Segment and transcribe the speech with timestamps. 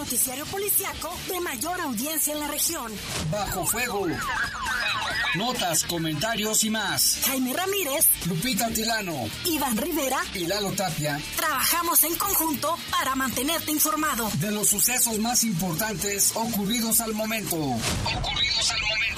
[0.00, 2.90] noticiario policiaco de mayor audiencia en la región.
[3.30, 4.06] Bajo fuego.
[5.34, 7.18] Notas, comentarios y más.
[7.26, 11.20] Jaime Ramírez, Lupita Tilano, Iván Rivera y Lalo Tapia.
[11.36, 17.56] Trabajamos en conjunto para mantenerte informado de los sucesos más importantes ocurridos al momento.
[17.56, 18.89] Ocurridos al momento.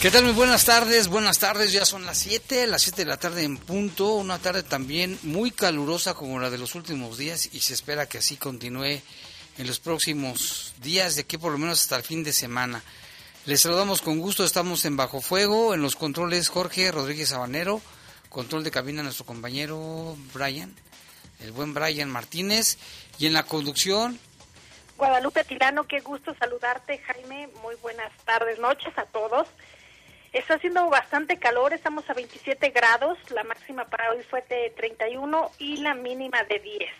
[0.00, 0.24] ¿Qué tal?
[0.24, 3.58] Muy buenas tardes, buenas tardes, ya son las 7, las 7 de la tarde en
[3.58, 8.08] punto, una tarde también muy calurosa como la de los últimos días y se espera
[8.08, 9.02] que así continúe
[9.58, 12.82] en los próximos días, de aquí por lo menos hasta el fin de semana.
[13.44, 17.82] Les saludamos con gusto, estamos en Bajo Fuego, en los controles Jorge Rodríguez Sabanero,
[18.30, 20.74] control de cabina nuestro compañero Brian,
[21.40, 22.78] el buen Brian Martínez,
[23.18, 24.18] y en la conducción
[25.00, 27.48] Guadalupe Tilano, qué gusto saludarte, Jaime.
[27.62, 29.48] Muy buenas tardes, noches a todos.
[30.32, 35.50] Está haciendo bastante calor, estamos a 27 grados, la máxima para hoy fue de 31
[35.58, 36.90] y la mínima de 10.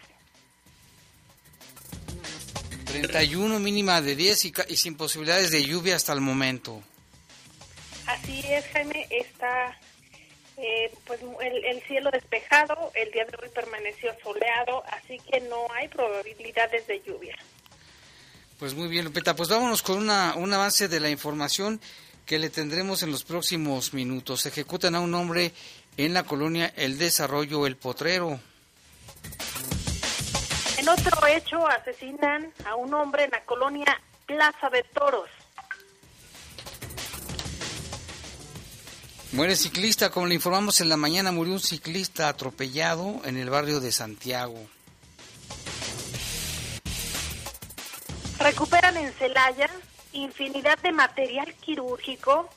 [2.87, 6.83] 31 mínima de 10 y, y sin posibilidades de lluvia hasta el momento.
[8.07, 9.79] Así es, Jaime, está
[10.57, 15.67] eh, pues el, el, cielo despejado, el día de hoy permaneció soleado, así que no
[15.73, 17.37] hay probabilidades de lluvia.
[18.59, 21.81] Pues muy bien, Lupeta, pues vámonos con una, un avance de la información
[22.31, 24.47] que le tendremos en los próximos minutos.
[24.47, 25.53] Ejecutan a un hombre
[25.97, 28.39] en la colonia El Desarrollo El Potrero.
[30.79, 35.29] En otro hecho, asesinan a un hombre en la colonia Plaza de Toros.
[39.33, 43.81] Muere ciclista, como le informamos en la mañana, murió un ciclista atropellado en el barrio
[43.81, 44.69] de Santiago.
[48.39, 49.69] Recuperan en Celaya
[50.13, 52.49] infinidad de material quirúrgico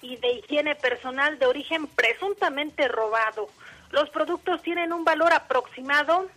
[0.00, 3.48] y de higiene personal de origen presuntamente robado.
[3.90, 6.28] Los productos tienen un valor aproximado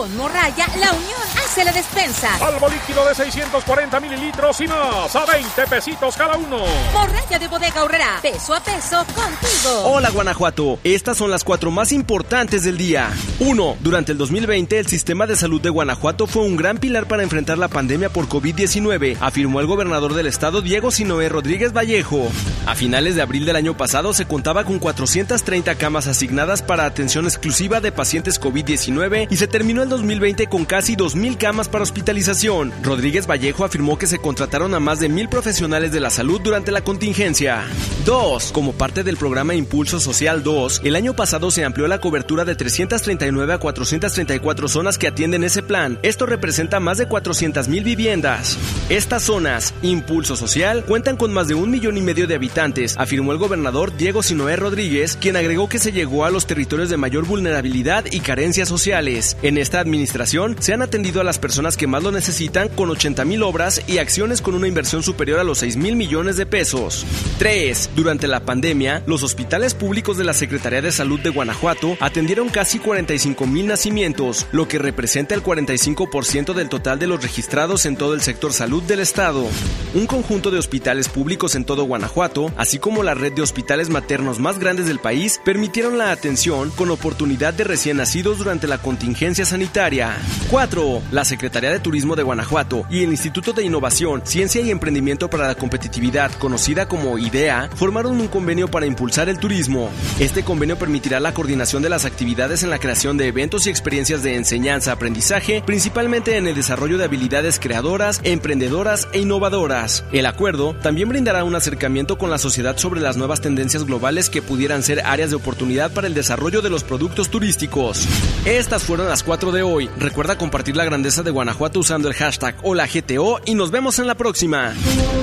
[0.00, 1.20] Con Morraya, la unión
[1.50, 2.32] hace la despensa.
[2.46, 6.58] Algo líquido de 640 mililitros y más, a 20 pesitos cada uno.
[6.92, 9.82] Morraya de Bodega Horrera, peso a peso contigo.
[9.86, 13.10] Hola Guanajuato, estas son las cuatro más importantes del día.
[13.40, 13.78] 1.
[13.80, 17.58] Durante el 2020, el sistema de salud de Guanajuato fue un gran pilar para enfrentar
[17.58, 22.30] la pandemia por COVID-19, afirmó el gobernador del estado Diego Sinoé Rodríguez Vallejo.
[22.66, 27.24] A finales de abril del año pasado se contaba con 430 camas asignadas para atención
[27.24, 32.70] exclusiva de pacientes COVID-19 y se terminó el 2020 con casi 2.000 camas para hospitalización.
[32.82, 36.70] Rodríguez Vallejo afirmó que se contrataron a más de mil profesionales de la salud durante
[36.70, 37.64] la contingencia.
[38.04, 38.52] 2.
[38.52, 42.54] Como parte del programa Impulso Social 2, el año pasado se amplió la cobertura de
[42.54, 45.98] 339 a 434 zonas que atienden ese plan.
[46.02, 48.58] Esto representa más de 400 mil viviendas.
[48.90, 53.32] Estas zonas, Impulso Social, cuentan con más de un millón y medio de habitantes, afirmó
[53.32, 57.24] el gobernador Diego Sinoé Rodríguez, quien agregó que se llegó a los territorios de mayor
[57.24, 59.38] vulnerabilidad y carencias sociales.
[59.42, 63.24] En esta administración se han atendido a las personas que más lo necesitan con 80
[63.24, 67.06] mil obras y acciones con una inversión superior a los 6 mil millones de pesos.
[67.38, 67.90] 3.
[67.94, 72.80] Durante la pandemia, los hospitales públicos de la Secretaría de Salud de Guanajuato atendieron casi
[72.80, 78.14] 45 mil nacimientos, lo que representa el 45% del total de los registrados en todo
[78.14, 79.46] el sector salud del estado.
[79.94, 84.40] Un conjunto de hospitales públicos en todo Guanajuato, así como la red de hospitales maternos
[84.40, 89.44] más grandes del país, permitieron la atención con oportunidad de recién nacidos durante la contingencia
[89.44, 90.16] sanitaria.
[90.50, 91.02] 4.
[91.12, 95.46] La Secretaría de Turismo de Guanajuato y el Instituto de Innovación, Ciencia y Emprendimiento para
[95.46, 99.90] la Competitividad, conocida como IDEA, formaron un convenio para impulsar el turismo.
[100.18, 104.22] Este convenio permitirá la coordinación de las actividades en la creación de eventos y experiencias
[104.22, 110.04] de enseñanza-aprendizaje, principalmente en el desarrollo de habilidades creadoras, emprendedoras e innovadoras.
[110.12, 114.42] El acuerdo también brindará un acercamiento con la sociedad sobre las nuevas tendencias globales que
[114.42, 118.06] pudieran ser áreas de oportunidad para el desarrollo de los productos turísticos.
[118.44, 119.90] Estas fueron las 4 de hoy.
[119.98, 124.14] Recuerda compartir la grandeza de Guanajuato usando el hashtag HolaGTO y nos vemos en la
[124.14, 124.72] próxima.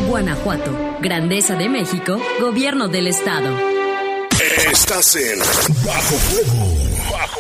[0.08, 3.58] Guanajuato, Grandeza de México, Gobierno del Estado.
[4.70, 6.76] Estás en Bajo Fuego.
[7.10, 7.40] Bajo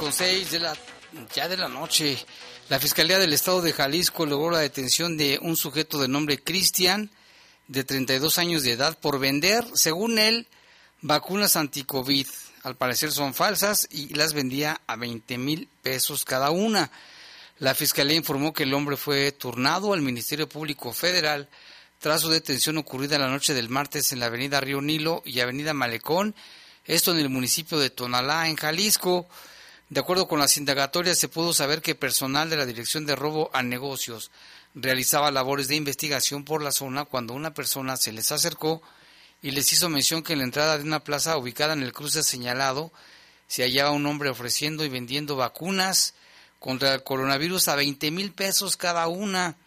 [0.03, 0.75] Con 6 de la,
[1.33, 2.17] ya de la noche.
[2.67, 7.09] La Fiscalía del Estado de Jalisco logró la detención de un sujeto de nombre Cristian,
[7.69, 10.45] de 32 años de edad, por vender, según él,
[10.99, 12.27] vacunas anti-COVID.
[12.63, 16.91] Al parecer son falsas y las vendía a 20 mil pesos cada una.
[17.59, 21.47] La Fiscalía informó que el hombre fue turnado al Ministerio Público Federal
[21.99, 25.73] tras su detención ocurrida la noche del martes en la avenida Río Nilo y avenida
[25.73, 26.35] Malecón,
[26.83, 29.29] esto en el municipio de Tonalá, en Jalisco.
[29.93, 33.51] De acuerdo con las indagatorias, se pudo saber que personal de la Dirección de Robo
[33.53, 34.31] a Negocios
[34.73, 38.81] realizaba labores de investigación por la zona cuando una persona se les acercó
[39.43, 42.23] y les hizo mención que en la entrada de una plaza ubicada en el cruce
[42.23, 42.91] señalado
[43.47, 46.15] se hallaba un hombre ofreciendo y vendiendo vacunas
[46.57, 49.57] contra el coronavirus a 20 mil pesos cada una.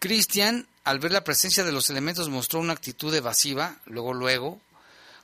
[0.00, 4.60] Cristian, al ver la presencia de los elementos, mostró una actitud evasiva, luego, luego,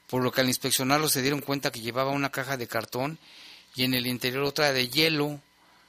[0.06, 3.19] por lo que al inspeccionarlo se dieron cuenta que llevaba una caja de cartón
[3.75, 5.40] y en el interior otra de hielo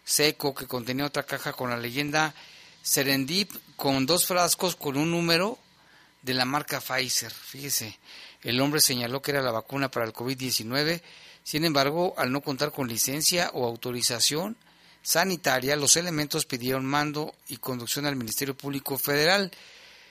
[0.04, 2.34] seco que contenía otra caja con la leyenda
[2.82, 5.60] Serendip con dos frascos con un número
[6.22, 7.32] de la marca Pfizer.
[7.32, 8.00] Fíjese,
[8.42, 11.02] el hombre señaló que era la vacuna para el COVID-19,
[11.44, 14.58] sin embargo, al no contar con licencia o autorización
[15.04, 19.52] sanitaria, los elementos pidieron mando y conducción al Ministerio Público Federal.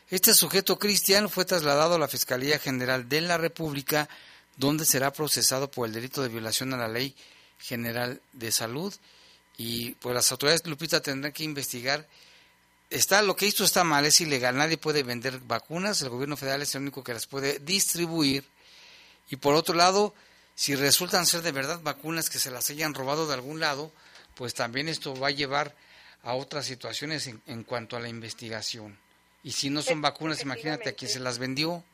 [0.08, 4.08] Este sujeto cristiano fue trasladado a la Fiscalía General de la República,
[4.56, 7.14] donde será procesado por el delito de violación a la ley
[7.61, 8.95] General de Salud
[9.57, 12.07] y pues las autoridades Lupita tendrán que investigar.
[12.89, 16.62] Está lo que hizo está mal, es ilegal, nadie puede vender vacunas, el gobierno federal
[16.62, 18.44] es el único que las puede distribuir.
[19.29, 20.15] Y por otro lado,
[20.55, 23.93] si resultan ser de verdad vacunas que se las hayan robado de algún lado,
[24.34, 25.77] pues también esto va a llevar
[26.23, 28.99] a otras situaciones en, en cuanto a la investigación.
[29.43, 31.84] Y si no son vacunas, imagínate a quien se las vendió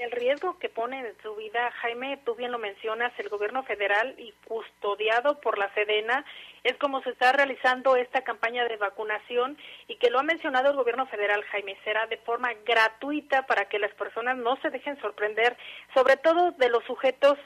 [0.00, 4.14] el riesgo que pone en su vida, Jaime, tú bien lo mencionas, el gobierno federal
[4.18, 6.24] y custodiado por la Sedena,
[6.64, 10.76] es como se está realizando esta campaña de vacunación y que lo ha mencionado el
[10.76, 15.56] gobierno federal, Jaime, será de forma gratuita para que las personas no se dejen sorprender,
[15.94, 17.38] sobre todo de los sujetos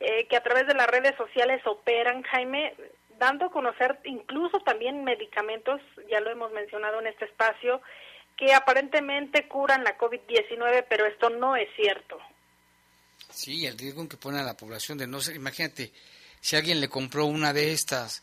[0.00, 2.74] eh, que a través de las redes sociales operan, Jaime,
[3.18, 7.80] dando a conocer incluso también medicamentos, ya lo hemos mencionado en este espacio,
[8.38, 12.18] que aparentemente curan la COVID-19, pero esto no es cierto.
[13.30, 15.92] Sí, el riesgo en que pone a la población de no ser, imagínate,
[16.40, 18.22] si alguien le compró una de estas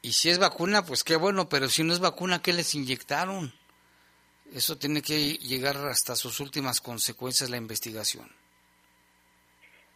[0.00, 3.52] y si es vacuna, pues qué bueno, pero si no es vacuna, ¿qué les inyectaron?
[4.54, 8.30] Eso tiene que llegar hasta sus últimas consecuencias la investigación.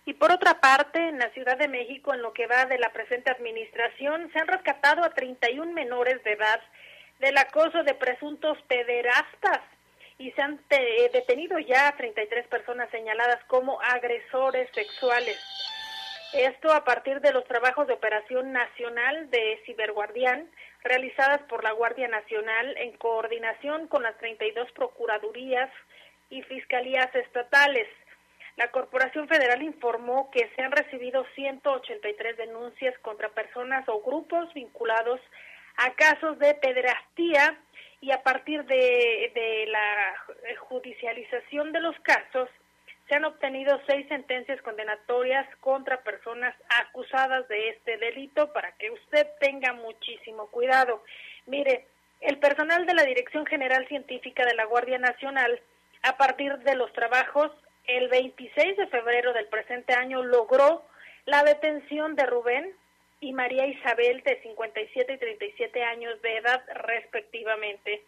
[0.04, 2.92] Y por otra parte, en la Ciudad de México, en lo que va de la
[2.92, 6.60] presente administración, se han rescatado a 31 menores de edad
[7.23, 9.61] del acoso de presuntos pederastas
[10.19, 10.61] y se han
[11.12, 15.38] detenido ya 33 personas señaladas como agresores sexuales.
[16.33, 20.50] Esto a partir de los trabajos de operación nacional de Ciberguardián
[20.83, 25.71] realizadas por la Guardia Nacional en coordinación con las 32 procuradurías
[26.29, 27.87] y fiscalías estatales.
[28.57, 35.21] La Corporación Federal informó que se han recibido 183 denuncias contra personas o grupos vinculados
[35.21, 35.51] a
[35.97, 37.59] casos de pederastía
[38.00, 40.14] y a partir de, de la
[40.69, 42.49] judicialización de los casos
[43.09, 49.26] se han obtenido seis sentencias condenatorias contra personas acusadas de este delito para que usted
[49.38, 51.05] tenga muchísimo cuidado.
[51.47, 51.87] Mire,
[52.21, 55.61] el personal de la Dirección General Científica de la Guardia Nacional,
[56.02, 57.50] a partir de los trabajos,
[57.87, 60.85] el 26 de febrero del presente año logró
[61.26, 62.73] la detención de Rubén
[63.23, 68.02] y María Isabel de 57 y 37 años de edad respectivamente.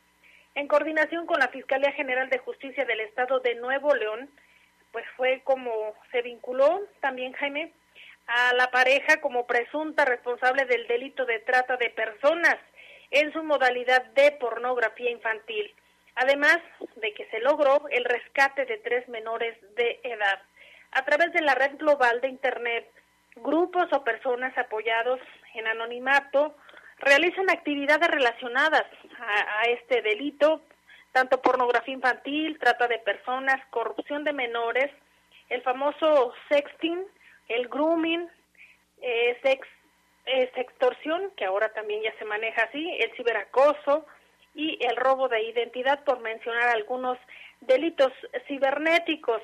[0.56, 4.28] En coordinación con la Fiscalía General de Justicia del Estado de Nuevo León,
[4.90, 7.72] pues fue como se vinculó también Jaime
[8.26, 12.56] a la pareja como presunta responsable del delito de trata de personas
[13.12, 15.76] en su modalidad de pornografía infantil,
[16.16, 16.58] además
[16.96, 20.42] de que se logró el rescate de tres menores de edad.
[20.90, 22.90] A través de la red global de Internet,
[23.36, 25.20] grupos o personas apoyados
[25.54, 26.56] en anonimato
[26.98, 28.84] realizan actividades relacionadas
[29.18, 30.62] a, a este delito
[31.14, 34.90] tanto pornografía infantil, trata de personas, corrupción de menores,
[35.48, 37.04] el famoso sexting,
[37.48, 38.28] el grooming,
[39.00, 39.66] eh, sex,
[40.26, 44.04] eh, sextorsión, que ahora también ya se maneja así, el ciberacoso
[44.56, 47.16] y el robo de identidad, por mencionar algunos
[47.60, 48.12] delitos
[48.48, 49.40] cibernéticos.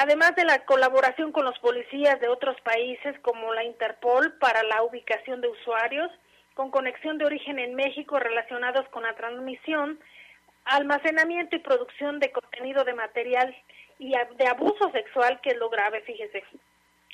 [0.00, 4.84] Además de la colaboración con los policías de otros países como la Interpol para la
[4.84, 6.08] ubicación de usuarios
[6.54, 9.98] con conexión de origen en México relacionados con la transmisión
[10.66, 13.56] almacenamiento y producción de contenido de material
[13.98, 16.44] y de abuso sexual, que es lo grave, fíjese.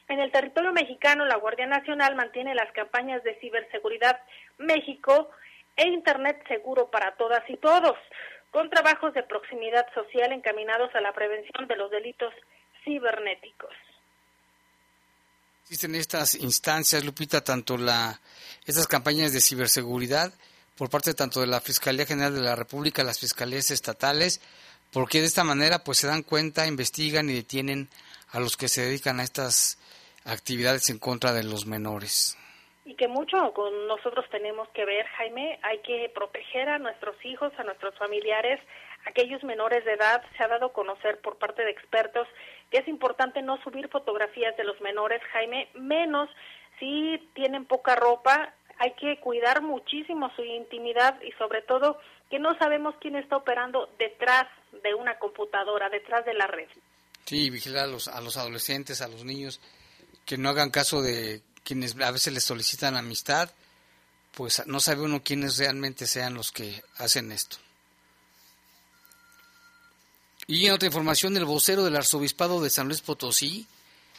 [0.09, 4.21] En el territorio mexicano, la Guardia Nacional mantiene las campañas de ciberseguridad
[4.59, 5.31] México
[5.77, 7.97] e Internet seguro para todas y todos,
[8.51, 12.35] con trabajos de proximidad social encaminados a la prevención de los delitos
[12.85, 13.73] cibernéticos.
[15.65, 18.21] Existen estas instancias, Lupita, tanto la
[18.67, 20.33] estas campañas de ciberseguridad
[20.77, 24.41] por parte tanto de la Fiscalía General de la República, las fiscalías estatales,
[24.93, 27.89] porque de esta manera pues se dan cuenta, investigan y detienen
[28.33, 29.79] a los que se dedican a estas
[30.25, 32.37] actividades en contra de los menores.
[32.85, 37.53] Y que mucho con nosotros tenemos que ver, Jaime, hay que proteger a nuestros hijos,
[37.57, 38.61] a nuestros familiares,
[39.07, 40.23] aquellos menores de edad.
[40.37, 42.29] Se ha dado a conocer por parte de expertos
[42.75, 46.29] que es importante no subir fotografías de los menores, Jaime, menos
[46.81, 52.59] si tienen poca ropa hay que cuidar muchísimo su intimidad y sobre todo que no
[52.59, 54.47] sabemos quién está operando detrás
[54.83, 56.67] de una computadora, detrás de la red.
[57.27, 59.61] Sí, vigilar a los, a los adolescentes, a los niños,
[60.27, 63.53] que no hagan caso de quienes a veces les solicitan amistad,
[64.33, 67.59] pues no sabe uno quiénes realmente sean los que hacen esto.
[70.47, 73.67] Y en otra información, el vocero del arzobispado de San Luis Potosí,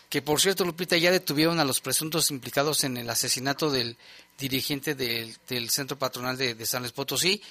[0.09, 3.97] que por cierto, Lupita, ya detuvieron a los presuntos implicados en el asesinato del
[4.37, 7.41] dirigente del, Centro Patronal de, San Luis Potosí,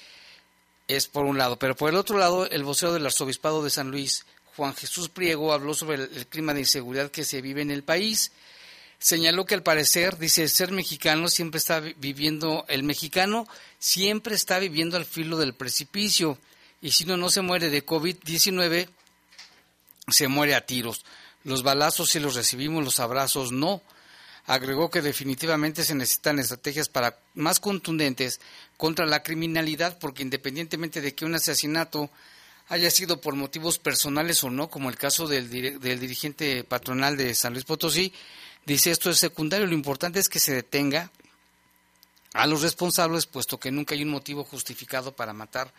[0.87, 1.57] es por un lado.
[1.57, 5.53] Pero por el otro lado, el vocero del Arzobispado de San Luis, Juan Jesús Priego,
[5.53, 8.31] habló sobre el, clima de inseguridad que se vive en el país.
[8.99, 14.97] Señaló que al parecer, dice, ser mexicano siempre está viviendo, el mexicano siempre está viviendo
[14.97, 16.37] al filo del precipicio.
[16.81, 18.89] Y si uno no se muere de COVID-19,
[20.07, 21.05] se muere a tiros.
[21.43, 23.81] Los balazos sí los recibimos, los abrazos no.
[24.47, 28.39] Agregó que definitivamente se necesitan estrategias para más contundentes
[28.77, 32.09] contra la criminalidad, porque independientemente de que un asesinato
[32.67, 37.33] haya sido por motivos personales o no, como el caso del, del dirigente patronal de
[37.35, 38.13] San Luis Potosí,
[38.65, 41.11] dice esto es secundario, lo importante es que se detenga
[42.33, 45.71] a los responsables, puesto que nunca hay un motivo justificado para matar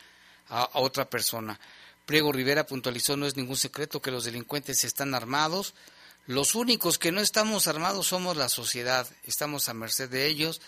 [0.49, 1.59] a otra persona.
[2.07, 5.75] Priego Rivera puntualizó, no es ningún secreto que los delincuentes están armados.
[6.27, 10.61] Los únicos que no estamos armados somos la sociedad, estamos a merced de ellos.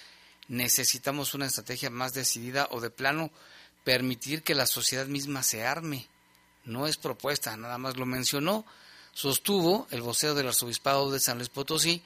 [0.48, 3.30] Necesitamos una estrategia más decidida o de plano
[3.84, 6.08] permitir que la sociedad misma se arme.
[6.64, 8.66] No es propuesta, nada más lo mencionó.
[9.12, 12.02] Sostuvo el voceo del arzobispado de San Luis Potosí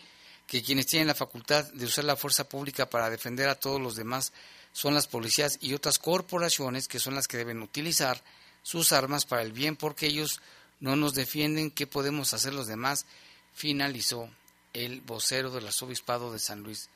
[0.46, 3.96] que quienes tienen la facultad de usar la fuerza pública para defender a todos los
[3.96, 4.32] demás
[4.72, 8.18] son las policías y otras corporaciones que son las que deben utilizar
[8.62, 10.40] sus armas para el bien porque ellos
[10.80, 13.06] no nos defienden, ¿qué podemos hacer los demás?
[13.54, 14.28] Finalizó
[14.72, 16.90] el vocero del arzobispado de San Luis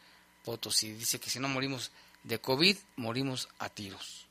[0.45, 0.92] Potosí.
[0.92, 1.92] Dice que si no morimos
[2.25, 4.26] de COVID, morimos a tiros.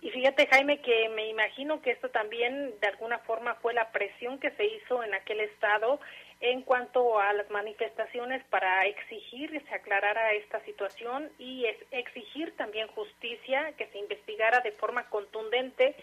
[0.00, 4.38] Y fíjate, Jaime, que me imagino que esto también de alguna forma fue la presión
[4.38, 5.98] que se hizo en aquel estado
[6.40, 12.88] en cuanto a las manifestaciones para exigir que se aclarara esta situación y exigir también
[12.88, 15.96] justicia, que se investigara de forma contundente,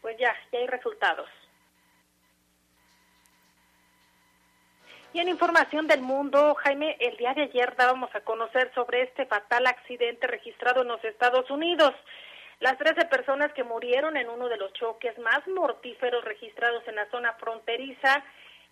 [0.00, 1.28] pues ya, ya hay resultados.
[5.14, 9.26] Y en información del mundo, Jaime, el día de ayer dábamos a conocer sobre este
[9.26, 11.92] fatal accidente registrado en los Estados Unidos.
[12.60, 17.10] Las 13 personas que murieron en uno de los choques más mortíferos registrados en la
[17.10, 18.24] zona fronteriza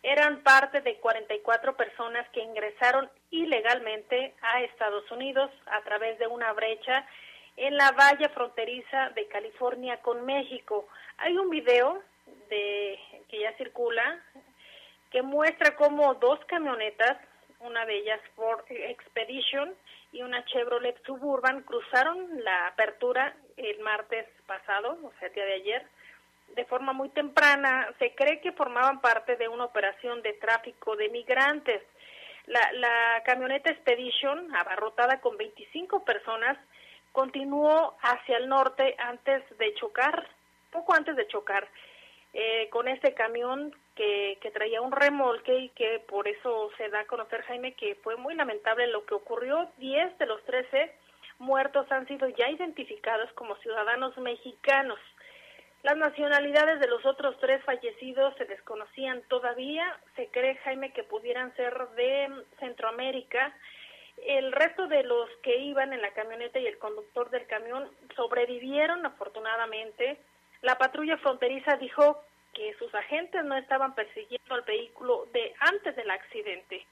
[0.02, 6.52] eran parte de 44 personas que ingresaron ilegalmente a Estados Unidos a través de una
[6.52, 7.06] brecha
[7.56, 10.88] en la valla fronteriza de California con México.
[11.18, 12.02] Hay un video
[12.48, 14.20] de que ya circula
[15.10, 17.18] que muestra cómo dos camionetas,
[17.60, 19.74] una de ellas Ford Expedition
[20.12, 25.54] y una Chevrolet Suburban, cruzaron la apertura el martes pasado, o sea, el día de
[25.54, 25.86] ayer,
[26.54, 27.88] de forma muy temprana.
[27.98, 31.82] Se cree que formaban parte de una operación de tráfico de migrantes.
[32.46, 36.58] La, la camioneta Expedition, abarrotada con 25 personas,
[37.12, 40.28] continuó hacia el norte antes de chocar,
[40.70, 41.68] poco antes de chocar,
[42.32, 47.00] eh, con este camión que, que traía un remolque y que por eso se da
[47.00, 49.68] a conocer, Jaime, que fue muy lamentable lo que ocurrió.
[49.78, 50.94] Diez de los trece
[51.40, 54.98] muertos han sido ya identificados como ciudadanos mexicanos.
[55.82, 59.98] Las nacionalidades de los otros tres fallecidos se desconocían todavía.
[60.14, 63.54] Se cree, Jaime, que pudieran ser de Centroamérica.
[64.26, 69.06] El resto de los que iban en la camioneta y el conductor del camión sobrevivieron
[69.06, 70.18] afortunadamente.
[70.60, 72.22] La patrulla fronteriza dijo
[72.52, 76.84] que sus agentes no estaban persiguiendo al vehículo de antes del accidente.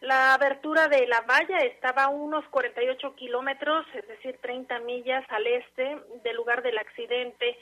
[0.00, 5.46] La abertura de la valla estaba a unos 48 kilómetros, es decir, 30 millas al
[5.46, 7.58] este del lugar del accidente,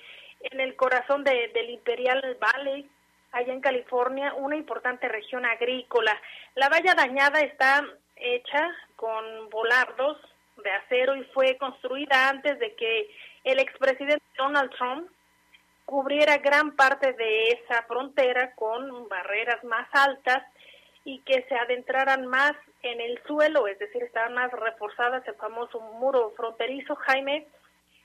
[0.51, 2.89] en el corazón de, del Imperial Valley,
[3.33, 6.17] allá en California, una importante región agrícola.
[6.55, 7.85] La valla dañada está
[8.17, 10.19] hecha con volardos
[10.63, 13.11] de acero y fue construida antes de que
[13.43, 15.11] el expresidente Donald Trump
[15.85, 20.43] cubriera gran parte de esa frontera con barreras más altas
[21.05, 25.81] y que se adentraran más en el suelo, es decir, estaban más reforzadas el famoso
[25.81, 26.95] muro fronterizo.
[26.97, 27.47] Jaime,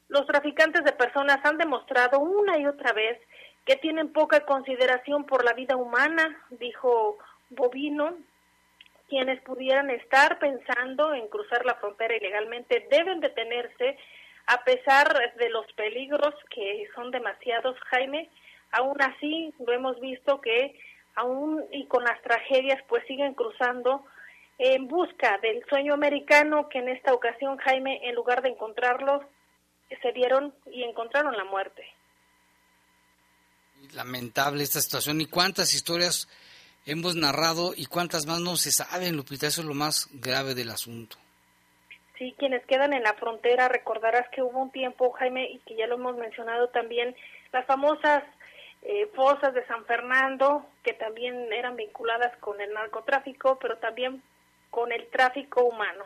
[0.10, 3.20] los traficantes de personas han demostrado una y otra vez
[3.66, 7.18] que tienen poca consideración por la vida humana, dijo
[7.50, 8.18] Bovino.
[9.08, 13.98] Quienes pudieran estar pensando en cruzar la frontera ilegalmente deben detenerse
[14.48, 18.30] a pesar de los peligros que son demasiados, Jaime.
[18.72, 20.80] Aún así, lo hemos visto que
[21.16, 24.06] aún y con las tragedias, pues siguen cruzando
[24.58, 29.24] en busca del sueño americano que en esta ocasión, Jaime, en lugar de encontrarlo,
[29.98, 31.86] se dieron y encontraron la muerte.
[33.94, 35.22] Lamentable esta situación.
[35.22, 36.28] ¿Y cuántas historias
[36.86, 39.48] hemos narrado y cuántas más no se saben, Lupita?
[39.48, 41.18] Eso es lo más grave del asunto.
[42.18, 45.88] Sí, quienes quedan en la frontera, recordarás que hubo un tiempo, Jaime, y que ya
[45.88, 47.16] lo hemos mencionado también,
[47.54, 48.24] las famosas
[48.82, 54.22] eh, fosas de San Fernando, que también eran vinculadas con el narcotráfico, pero también
[54.70, 56.06] con el tráfico humano.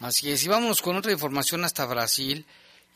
[0.00, 2.46] Así es, y vámonos con otra información hasta Brasil,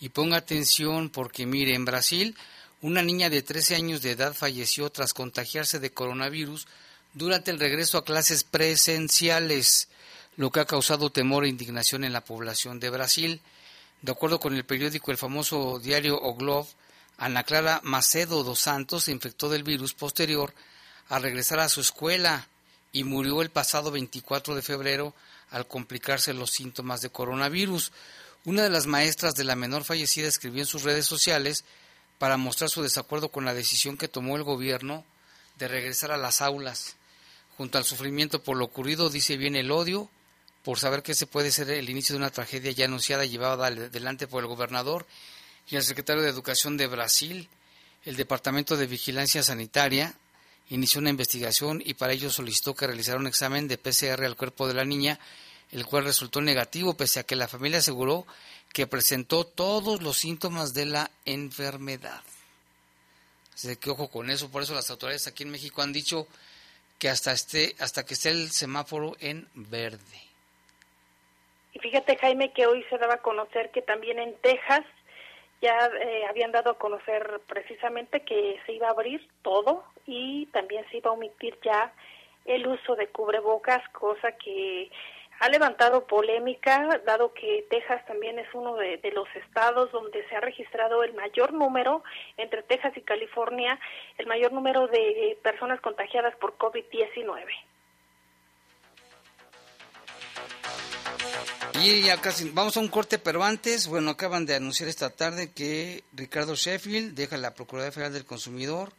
[0.01, 2.37] y ponga atención porque mire, en Brasil
[2.81, 6.69] una niña de 13 años de edad falleció tras contagiarse de coronavirus
[7.13, 9.89] durante el regreso a clases presenciales,
[10.37, 13.41] lo que ha causado temor e indignación en la población de Brasil.
[14.03, 16.69] De acuerdo con el periódico, el famoso diario O Globo,
[17.17, 20.55] Ana Clara Macedo dos Santos se infectó del virus posterior
[21.09, 22.47] a regresar a su escuela
[22.93, 25.15] y murió el pasado 24 de febrero
[25.51, 27.93] al complicarse los síntomas de coronavirus.
[28.45, 31.65] Una de las maestras de la menor fallecida escribió en sus redes sociales
[32.19, 35.05] para mostrar su desacuerdo con la decisión que tomó el gobierno
[35.59, 36.97] de regresar a las aulas.
[37.57, 40.11] Junto al sufrimiento por lo ocurrido, dice bien el odio,
[40.63, 43.67] por saber que ese puede ser el inicio de una tragedia ya anunciada y llevada
[43.67, 45.07] adelante por el gobernador
[45.69, 47.49] y el secretario de Educación de Brasil,
[48.05, 50.15] el Departamento de Vigilancia Sanitaria
[50.71, 54.69] inició una investigación y para ello solicitó que realizara un examen de PCR al cuerpo
[54.69, 55.19] de la niña,
[55.73, 58.27] el cual resultó negativo, pese a que la familia aseguró
[58.73, 62.23] que presentó todos los síntomas de la enfermedad.
[63.55, 66.29] Así que ojo con eso, por eso las autoridades aquí en México han dicho
[66.99, 70.29] que hasta, este, hasta que esté el semáforo en verde.
[71.73, 74.85] Y fíjate, Jaime, que hoy se daba a conocer que también en Texas
[75.61, 80.85] ya eh, habían dado a conocer precisamente que se iba a abrir todo y también
[80.91, 81.93] se iba a omitir ya
[82.45, 84.91] el uso de cubrebocas, cosa que
[85.41, 90.41] ha levantado polémica, dado que Texas también es uno de, los estados donde se ha
[90.41, 92.03] registrado el mayor número,
[92.37, 93.79] entre Texas y California,
[94.17, 97.45] el mayor número de personas contagiadas por COVID-19.
[101.81, 106.03] Ya casi, vamos a un corte, pero antes, bueno, acaban de anunciar esta tarde que
[106.13, 108.93] Ricardo Sheffield deja la Procuraduría Federal del Consumidor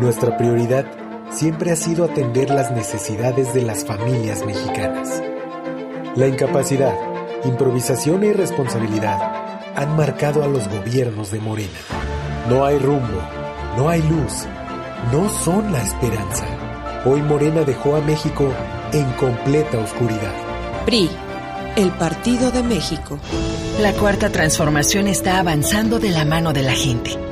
[0.00, 1.01] Nuestra prioridad
[1.34, 5.22] siempre ha sido atender las necesidades de las familias mexicanas.
[6.14, 6.94] La incapacidad,
[7.44, 9.18] improvisación e irresponsabilidad
[9.74, 11.78] han marcado a los gobiernos de Morena.
[12.48, 13.20] No hay rumbo,
[13.76, 14.46] no hay luz,
[15.10, 16.44] no son la esperanza.
[17.06, 18.52] Hoy Morena dejó a México
[18.92, 20.34] en completa oscuridad.
[20.84, 21.10] PRI,
[21.76, 23.18] el Partido de México.
[23.80, 27.31] La cuarta transformación está avanzando de la mano de la gente.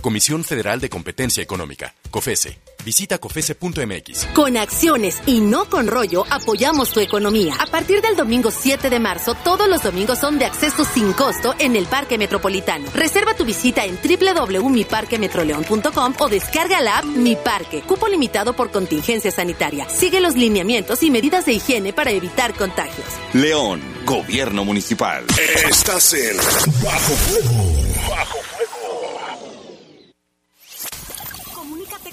[0.00, 2.58] Comisión Federal de Competencia Económica, COFESE.
[2.84, 4.26] Visita COFESE.mx.
[4.34, 7.54] Con acciones y no con rollo, apoyamos tu economía.
[7.58, 11.54] A partir del domingo 7 de marzo, todos los domingos son de acceso sin costo
[11.58, 12.90] en el Parque Metropolitano.
[12.94, 17.82] Reserva tu visita en www.miparquemetroleón.com o descarga la app Mi Parque.
[17.82, 19.88] Cupo limitado por contingencia sanitaria.
[19.88, 23.06] Sigue los lineamientos y medidas de higiene para evitar contagios.
[23.34, 25.24] León, Gobierno Municipal.
[25.68, 26.36] Estás en
[26.82, 27.74] Bajo Fuego.
[28.08, 28.38] Bajo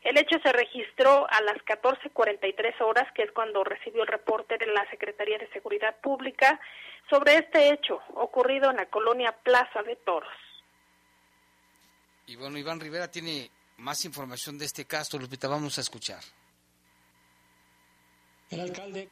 [0.02, 4.66] El hecho se registró a las 14:43 horas, que es cuando recibió el reporte de
[4.66, 6.58] la Secretaría de Seguridad Pública
[7.08, 10.32] sobre este hecho ocurrido en la colonia Plaza de Toros.
[12.26, 16.20] Y bueno, Iván Rivera tiene más información de este caso, Lupita, vamos a escuchar.
[18.50, 19.08] El alcalde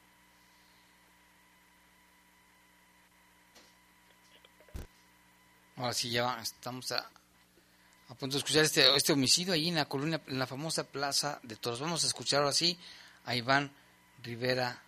[5.78, 7.08] Ahora sí, ya estamos a,
[8.08, 11.40] a punto de escuchar este, este homicidio ahí en la colonia, en la famosa Plaza
[11.42, 11.80] de Toros.
[11.80, 12.78] Vamos a escuchar ahora sí
[13.24, 13.70] a Iván
[14.22, 14.82] Rivera.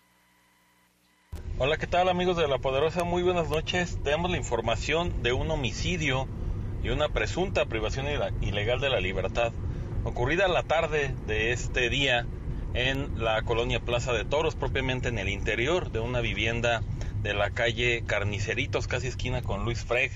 [1.59, 3.03] Hola, ¿qué tal amigos de La Poderosa?
[3.03, 3.97] Muy buenas noches.
[4.03, 6.27] Tenemos la información de un homicidio
[6.83, 8.07] y una presunta privación
[8.41, 9.53] ilegal de la libertad
[10.03, 12.25] ocurrida la tarde de este día
[12.73, 16.81] en la colonia Plaza de Toros, propiamente en el interior de una vivienda
[17.21, 20.11] de la calle Carniceritos, casi esquina con Luis Freg.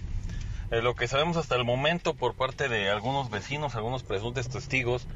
[0.71, 5.07] Eh, lo que sabemos hasta el momento por parte de algunos vecinos, algunos presuntos testigos,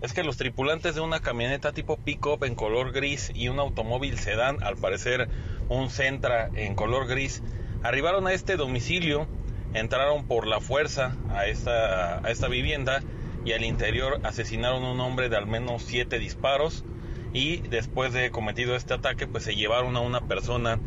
[0.00, 4.16] es que los tripulantes de una camioneta tipo pick-up en color gris y un automóvil
[4.18, 5.28] sedán, al parecer
[5.68, 7.42] un Centra en color gris,
[7.82, 9.26] arribaron a este domicilio,
[9.74, 13.02] entraron por la fuerza a esta, a esta vivienda
[13.44, 16.84] y al interior asesinaron a un hombre de al menos siete disparos
[17.32, 20.78] y después de cometido este ataque pues se llevaron a una persona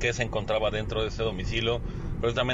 [0.00, 1.80] que se encontraba dentro de ese domicilio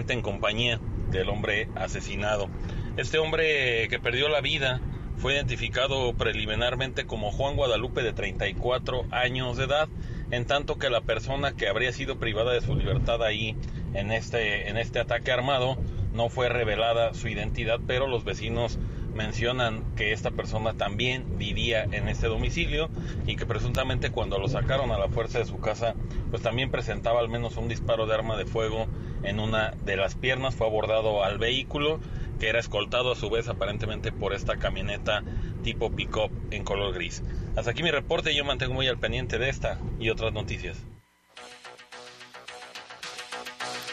[0.09, 0.81] en compañía
[1.11, 2.49] del hombre asesinado.
[2.97, 4.81] Este hombre que perdió la vida
[5.17, 9.89] fue identificado preliminarmente como Juan Guadalupe de 34 años de edad,
[10.31, 13.55] en tanto que la persona que habría sido privada de su libertad ahí
[13.95, 15.77] en este, en este ataque armado
[16.13, 18.79] no fue revelada su identidad, pero los vecinos
[19.15, 22.89] mencionan que esta persona también vivía en este domicilio
[23.27, 25.95] y que presuntamente cuando lo sacaron a la fuerza de su casa,
[26.31, 28.87] pues también presentaba al menos un disparo de arma de fuego
[29.23, 32.01] en una de las piernas, fue abordado al vehículo
[32.39, 35.23] que era escoltado a su vez aparentemente por esta camioneta
[35.63, 37.23] tipo pick-up en color gris.
[37.55, 40.79] Hasta aquí mi reporte y yo mantengo muy al pendiente de esta y otras noticias.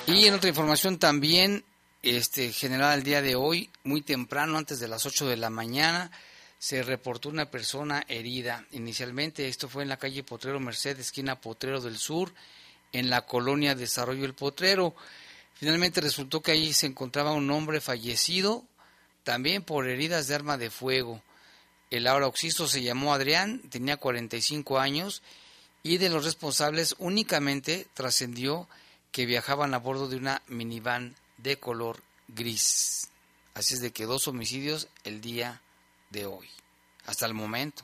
[0.07, 1.65] Y en otra información también,
[2.03, 6.11] este, general el día de hoy, muy temprano, antes de las 8 de la mañana,
[6.59, 8.65] se reportó una persona herida.
[8.71, 12.33] Inicialmente esto fue en la calle Potrero Merced, esquina Potrero del Sur,
[12.93, 14.95] en la colonia Desarrollo El Potrero.
[15.53, 18.63] Finalmente resultó que ahí se encontraba un hombre fallecido,
[19.23, 21.21] también por heridas de arma de fuego.
[21.89, 25.21] El ahora occiso se llamó Adrián, tenía 45 años
[25.83, 28.67] y de los responsables únicamente trascendió
[29.11, 31.15] que viajaban a bordo de una minivan
[31.47, 33.11] de color gris.
[33.55, 35.61] Así es de que dos homicidios el día
[36.09, 36.47] de hoy,
[37.05, 37.83] hasta el momento.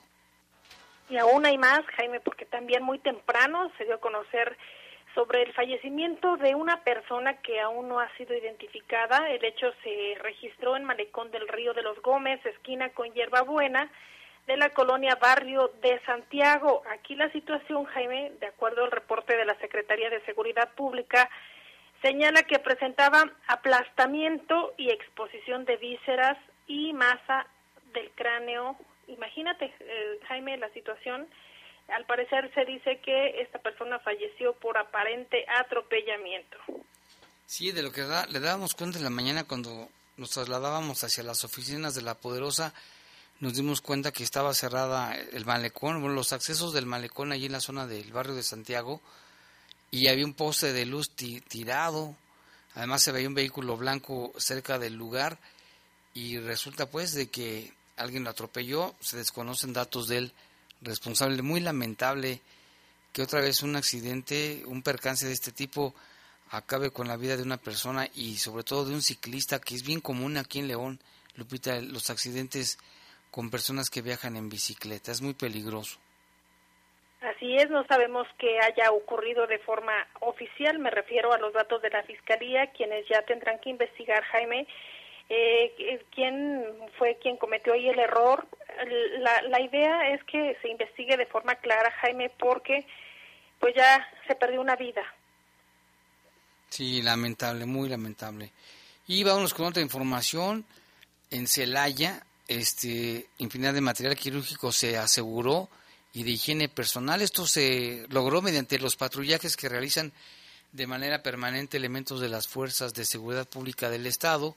[1.09, 4.57] Y aún hay más, Jaime, porque también muy temprano se dio a conocer
[5.13, 9.29] sobre el fallecimiento de una persona que aún no ha sido identificada.
[9.29, 13.91] El hecho se registró en Malecón del Río de los Gómez, esquina con Hierbabuena,
[14.47, 16.83] de la colonia Barrio de Santiago.
[16.91, 21.29] Aquí la situación, Jaime, de acuerdo al reporte de la Secretaría de Seguridad Pública,
[22.03, 26.37] señala que presentaba aplastamiento y exposición de vísceras
[26.67, 27.47] y masa
[27.93, 28.75] del cráneo.
[29.07, 31.27] Imagínate, eh, Jaime, la situación.
[31.87, 36.57] Al parecer se dice que esta persona falleció por aparente atropellamiento.
[37.45, 41.43] Sí, de lo que le dábamos cuenta en la mañana cuando nos trasladábamos hacia las
[41.43, 42.73] oficinas de la Poderosa,
[43.39, 47.51] nos dimos cuenta que estaba cerrada el malecón, bueno, los accesos del malecón allí en
[47.53, 49.01] la zona del barrio de Santiago,
[49.93, 52.15] y había un poste de luz tirado,
[52.73, 55.37] además se veía un vehículo blanco cerca del lugar,
[56.15, 60.33] y resulta pues de que alguien lo atropelló, se desconocen datos del
[60.81, 62.41] responsable, muy lamentable
[63.11, 65.93] que otra vez un accidente, un percance de este tipo
[66.49, 69.83] acabe con la vida de una persona y sobre todo de un ciclista, que es
[69.83, 70.99] bien común aquí en León,
[71.35, 72.79] Lupita, los accidentes
[73.29, 75.99] con personas que viajan en bicicleta, es muy peligroso.
[77.23, 81.81] Así es, no sabemos que haya ocurrido de forma oficial, me refiero a los datos
[81.81, 84.67] de la Fiscalía, quienes ya tendrán que investigar, Jaime,
[85.29, 86.65] eh, quién
[86.97, 88.45] fue quien cometió ahí el error.
[89.19, 92.85] La, la idea es que se investigue de forma clara, Jaime, porque
[93.57, 95.03] pues ya se perdió una vida.
[96.67, 98.51] Sí, lamentable, muy lamentable.
[99.07, 100.65] Y vámonos con otra información.
[101.31, 105.69] En Celaya, este, infinidad de material quirúrgico se aseguró
[106.13, 107.21] y de higiene personal.
[107.21, 110.13] Esto se logró mediante los patrullajes que realizan
[110.71, 114.55] de manera permanente elementos de las fuerzas de seguridad pública del Estado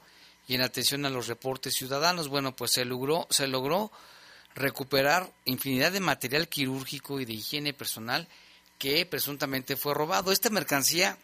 [0.48, 2.28] y en atención a los reportes ciudadanos.
[2.28, 3.90] Bueno, pues se logró, se logró
[4.54, 8.28] recuperar infinidad de material quirúrgico y de higiene personal
[8.78, 10.32] que presuntamente fue robado.
[10.32, 11.18] Esta mercancía,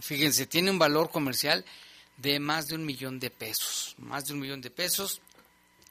[0.00, 1.64] fíjense, tiene un valor comercial
[2.16, 5.20] de más de un millón de pesos, más de un millón de pesos.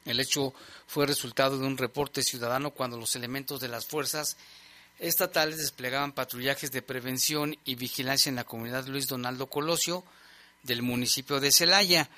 [0.06, 0.54] El hecho
[0.88, 4.38] fue resultado de un reporte ciudadano cuando los elementos de las fuerzas
[5.00, 10.04] estatales desplegaban patrullajes de prevención y vigilancia en la comunidad Luis Donaldo Colosio,
[10.63, 12.10] del municipio de Celaya.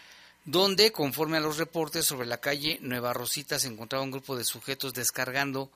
[0.47, 4.43] donde, conforme a los reportes sobre la calle Nueva Rosita, se encontraba un grupo de
[4.43, 5.71] sujetos descargando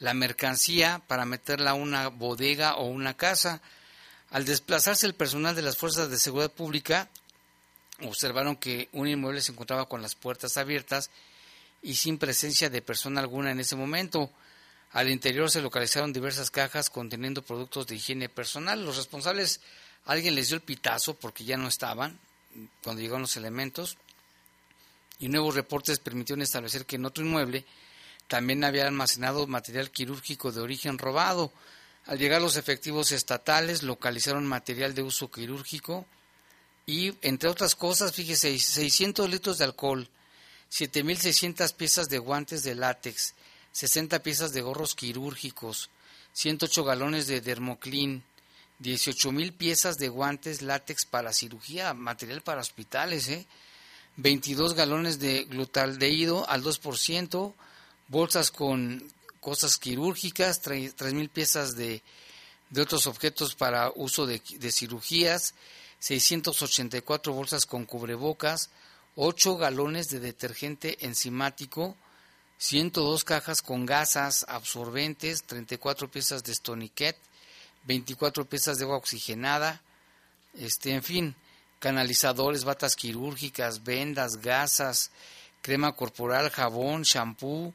[0.00, 3.62] la mercancía para meterla a una bodega o una casa.
[4.30, 7.08] Al desplazarse el personal de las fuerzas de seguridad pública,
[8.02, 11.10] observaron que un inmueble se encontraba con las puertas abiertas
[11.82, 14.30] y sin presencia de persona alguna en ese momento.
[14.92, 18.84] Al interior se localizaron diversas cajas conteniendo productos de higiene personal.
[18.84, 19.60] Los responsables,
[20.06, 22.18] alguien les dio el pitazo porque ya no estaban
[22.82, 23.96] cuando llegaron los elementos
[25.18, 27.64] y nuevos reportes permitieron establecer que en otro inmueble
[28.28, 31.52] también había almacenado material quirúrgico de origen robado.
[32.06, 36.06] Al llegar los efectivos estatales localizaron material de uso quirúrgico
[36.86, 40.08] y, entre otras cosas, fíjese, 600 litros de alcohol,
[40.72, 43.34] 7.600 piezas de guantes de látex,
[43.72, 45.90] 60 piezas de gorros quirúrgicos,
[46.32, 48.22] 108 galones de dermoclin,
[48.80, 53.46] 18.000 piezas de guantes látex para cirugía, material para hospitales, ¿eh?
[54.16, 57.54] 22 galones de glutaldehído al 2%,
[58.08, 59.02] bolsas con
[59.40, 62.02] cosas quirúrgicas, 3.000 piezas de,
[62.70, 65.54] de, otros objetos para uso de, de, cirugías,
[66.00, 68.70] 684 bolsas con cubrebocas,
[69.20, 71.96] 8 galones de detergente enzimático,
[72.58, 77.16] 102 cajas con gasas absorbentes, 34 piezas de stoniquet,
[77.82, 79.82] 24 piezas de agua oxigenada,
[80.54, 81.34] este, en fin,
[81.80, 85.10] canalizadores, batas quirúrgicas, vendas, gasas,
[85.62, 87.74] crema corporal, jabón, shampoo,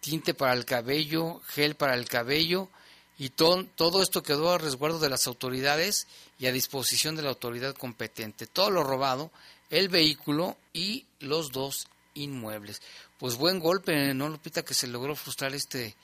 [0.00, 2.68] tinte para el cabello, gel para el cabello
[3.16, 7.28] y todo, todo esto quedó a resguardo de las autoridades y a disposición de la
[7.28, 8.48] autoridad competente.
[8.48, 9.30] Todo lo robado,
[9.70, 12.82] el vehículo y los dos inmuebles.
[13.18, 14.64] Pues buen golpe, ¿no, Lupita?
[14.64, 15.94] Que se logró frustrar este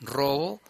[0.00, 0.60] robo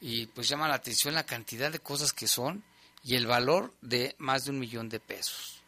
[0.00, 2.62] y pues llama la atención la cantidad de cosas que son
[3.02, 5.62] y el valor de más de un millón de pesos.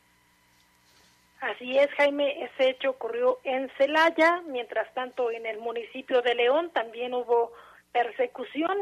[1.40, 6.70] Así es, Jaime, ese hecho ocurrió en Celaya, mientras tanto en el municipio de León
[6.72, 7.52] también hubo
[7.92, 8.76] persecución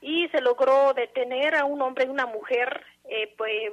[0.00, 3.70] y se logró detener a un hombre y una mujer, eh, pues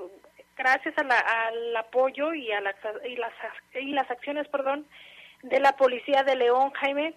[0.57, 2.75] gracias al apoyo y, a las,
[3.07, 3.33] y, las,
[3.73, 4.85] y las acciones, perdón,
[5.43, 7.13] de la policía de León, Jaime.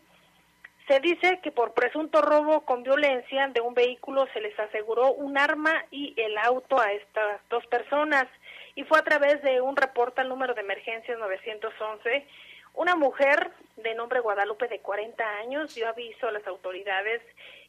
[0.88, 5.38] Se dice que por presunto robo con violencia de un vehículo se les aseguró un
[5.38, 8.26] arma y el auto a estas dos personas
[8.74, 12.26] y fue a través de un reporte al número de emergencias 911.
[12.74, 17.22] Una mujer de nombre Guadalupe de 40 años dio aviso a las autoridades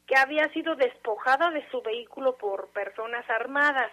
[0.07, 3.91] que había sido despojada de su vehículo por personas armadas.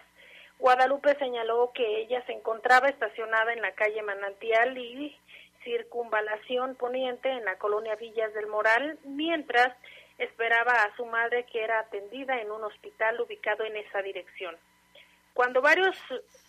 [0.62, 5.12] Guadalupe señaló que ella se encontraba estacionada en la calle Manantial y
[5.64, 9.76] circunvalación poniente en la colonia Villas del Moral, mientras
[10.18, 14.56] esperaba a su madre que era atendida en un hospital ubicado en esa dirección.
[15.34, 15.96] Cuando varios,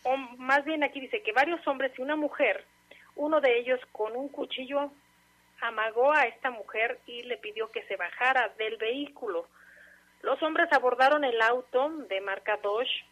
[0.04, 2.66] o más bien aquí dice que varios hombres y una mujer,
[3.16, 4.92] uno de ellos con un cuchillo
[5.60, 9.48] amagó a esta mujer y le pidió que se bajara del vehículo.
[10.22, 13.04] Los hombres abordaron el auto de marca Dodge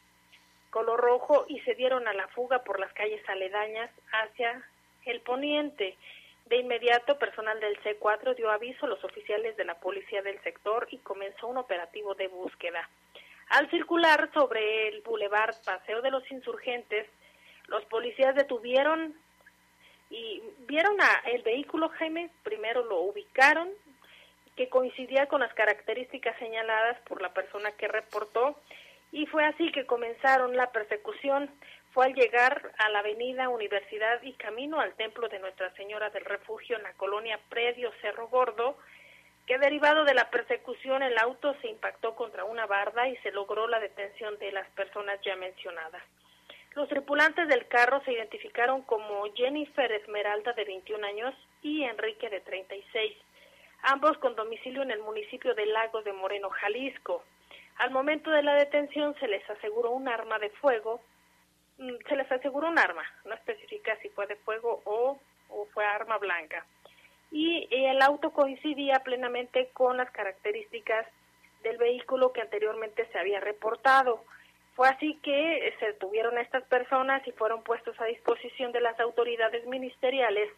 [0.71, 4.63] color rojo y se dieron a la fuga por las calles aledañas hacia
[5.05, 5.95] el poniente.
[6.47, 10.87] De inmediato, personal del C4 dio aviso a los oficiales de la policía del sector
[10.91, 12.89] y comenzó un operativo de búsqueda.
[13.49, 17.07] Al circular sobre el bulevar Paseo de los Insurgentes,
[17.67, 19.15] los policías detuvieron
[20.09, 23.69] y vieron a el vehículo Jaime, primero lo ubicaron,
[24.55, 28.57] que coincidía con las características señaladas por la persona que reportó,
[29.11, 31.49] y fue así que comenzaron la persecución
[31.93, 36.23] fue al llegar a la avenida Universidad y camino al templo de Nuestra Señora del
[36.23, 38.77] Refugio en la colonia Predio Cerro Gordo,
[39.45, 43.67] que derivado de la persecución el auto se impactó contra una barda y se logró
[43.67, 46.03] la detención de las personas ya mencionadas.
[46.75, 52.39] Los tripulantes del carro se identificaron como Jennifer Esmeralda de 21 años y Enrique de
[52.39, 53.17] 36,
[53.81, 57.25] ambos con domicilio en el municipio de Lagos de Moreno, Jalisco.
[57.81, 61.01] Al momento de la detención se les aseguró un arma de fuego
[61.81, 65.19] Mm, se les aseguró un arma, no especifica si fue de fuego o,
[65.73, 66.63] fue arma blanca.
[67.31, 71.07] Y el auto coincidía plenamente con las características
[71.63, 74.23] del vehículo que anteriormente se había reportado.
[74.75, 78.99] Fue así que se detuvieron a estas personas y fueron puestos a disposición de las
[78.99, 80.49] autoridades ministeriales,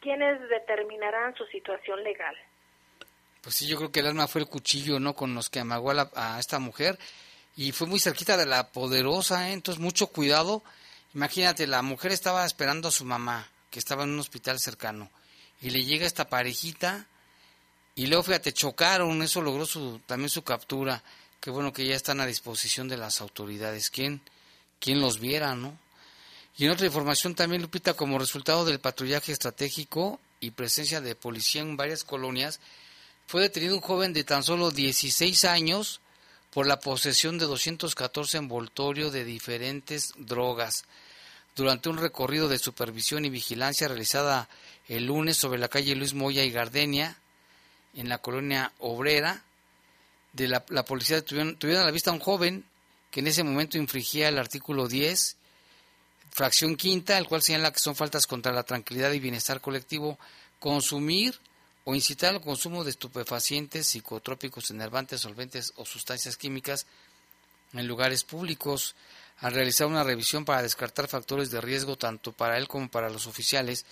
[0.00, 2.36] quienes determinarán su situación legal.
[3.42, 5.14] Pues sí, yo creo que el arma fue el cuchillo, ¿no?
[5.14, 6.98] Con los que amagó a, a esta mujer
[7.56, 9.52] y fue muy cerquita de la poderosa, ¿eh?
[9.52, 10.62] entonces mucho cuidado.
[11.14, 15.10] Imagínate, la mujer estaba esperando a su mamá, que estaba en un hospital cercano,
[15.60, 17.06] y le llega esta parejita,
[17.94, 21.02] y luego fíjate, chocaron, eso logró su, también su captura.
[21.40, 23.90] Qué bueno que ya están a disposición de las autoridades.
[23.90, 24.22] ¿Quién,
[24.80, 25.76] quién los viera, no?
[26.56, 31.60] Y en otra información también, Lupita, como resultado del patrullaje estratégico y presencia de policía
[31.60, 32.60] en varias colonias,
[33.26, 36.00] fue detenido un joven de tan solo 16 años
[36.52, 40.84] por la posesión de 214 envoltorios de diferentes drogas.
[41.56, 44.48] Durante un recorrido de supervisión y vigilancia realizada
[44.88, 47.16] el lunes sobre la calle Luis Moya y Gardenia,
[47.94, 49.42] en la colonia obrera,
[50.32, 52.64] de la, policía tuvieron, tuvieron a la vista a un joven
[53.10, 55.36] que en ese momento infringía el artículo 10
[56.32, 60.18] Fracción quinta, el cual señala que son faltas contra la tranquilidad y bienestar colectivo,
[60.58, 61.38] consumir
[61.84, 66.86] o incitar al consumo de estupefacientes, psicotrópicos, enervantes, solventes o sustancias químicas
[67.72, 68.94] en lugares públicos,
[69.38, 73.26] al realizar una revisión para descartar factores de riesgo tanto para él como para los
[73.26, 73.86] oficiales,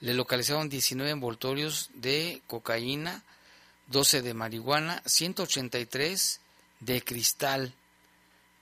[0.00, 3.22] le localizaron 19 envoltorios de cocaína,
[3.88, 6.40] 12 de marihuana, 183
[6.80, 7.74] de cristal.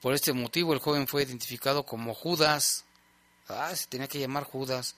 [0.00, 2.84] Por este motivo el joven fue identificado como Judas,
[3.48, 4.94] Ah, se tenía que llamar Judas.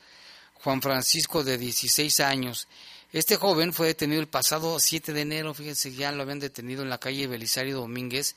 [0.62, 2.68] Juan Francisco, de 16 años.
[3.16, 6.90] Este joven fue detenido el pasado 7 de enero, fíjense, ya lo habían detenido en
[6.90, 8.36] la calle Belisario Domínguez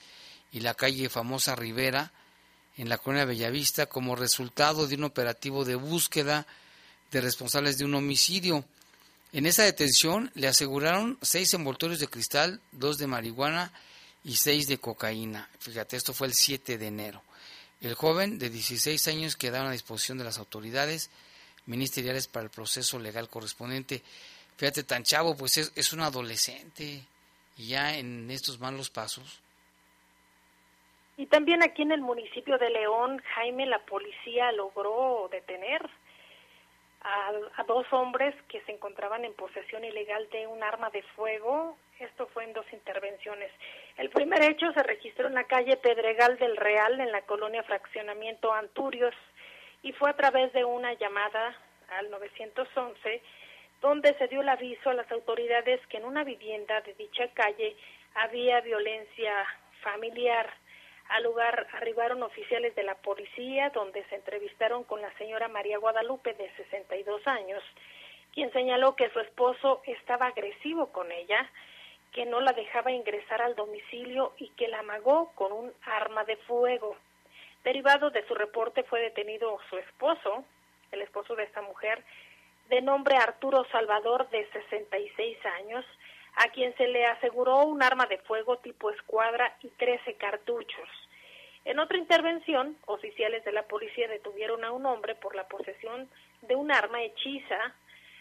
[0.53, 2.13] y la calle Famosa Rivera,
[2.77, 6.47] en la colonia Bellavista, como resultado de un operativo de búsqueda
[7.11, 8.63] de responsables de un homicidio.
[9.33, 13.73] En esa detención le aseguraron seis envoltorios de cristal, dos de marihuana
[14.23, 15.49] y seis de cocaína.
[15.59, 17.21] Fíjate, esto fue el 7 de enero.
[17.81, 21.09] El joven de 16 años quedaba a disposición de las autoridades
[21.65, 24.03] ministeriales para el proceso legal correspondiente.
[24.59, 26.99] Fíjate, tan chavo, pues es, es un adolescente
[27.55, 29.41] y ya en estos malos pasos.
[31.15, 35.81] Y también aquí en el municipio de León, Jaime, la policía logró detener
[37.01, 41.77] a, dos hombres que se encontraban en posesión ilegal de un arma de fuego.
[41.97, 43.51] Esto fue en dos intervenciones.
[43.95, 48.51] El primer hecho se registró en la calle Pedregal del Real, en la colonia Fraccionamiento
[48.51, 49.15] Anturios,
[49.83, 51.55] y fue a través de una llamada
[51.97, 53.21] al 911,
[53.81, 57.75] donde se dio el aviso a las autoridades que en una vivienda de dicha calle
[58.15, 59.33] había violencia
[59.81, 60.49] familiar.
[61.09, 66.33] Al lugar arribaron oficiales de la policía, donde se entrevistaron con la señora María Guadalupe,
[66.33, 67.63] de 62 años,
[68.33, 71.49] quien señaló que su esposo estaba agresivo con ella,
[72.11, 76.37] que no la dejaba ingresar al domicilio y que la amagó con un arma de
[76.37, 76.95] fuego.
[77.63, 80.43] Derivado de su reporte fue detenido su esposo,
[80.91, 82.03] el esposo de esta mujer,
[82.69, 85.85] de nombre Arturo Salvador, de 66 años,
[86.35, 90.87] a quien se le aseguró un arma de fuego tipo escuadra y 13 cartuchos.
[91.65, 96.09] En otra intervención, oficiales de la policía detuvieron a un hombre por la posesión
[96.43, 97.73] de un arma hechiza.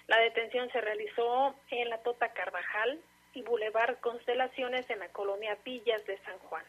[0.07, 2.99] La detención se realizó en la Tota Carvajal
[3.35, 6.65] y Boulevard Constelaciones en la colonia Villas de San Juan.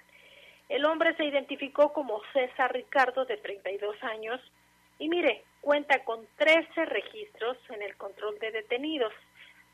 [0.67, 4.39] El hombre se identificó como César Ricardo, de 32 años,
[4.99, 9.13] y mire, cuenta con 13 registros en el control de detenidos.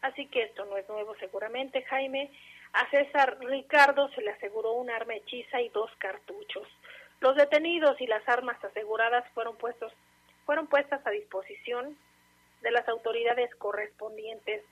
[0.01, 2.31] Así que esto no es nuevo seguramente, Jaime.
[2.73, 6.67] A César Ricardo se le aseguró un arma hechiza y dos cartuchos.
[7.21, 9.91] Los detenidos y las armas aseguradas fueron puestos
[10.45, 11.97] fueron puestas a disposición
[12.61, 14.63] de las autoridades correspondientes.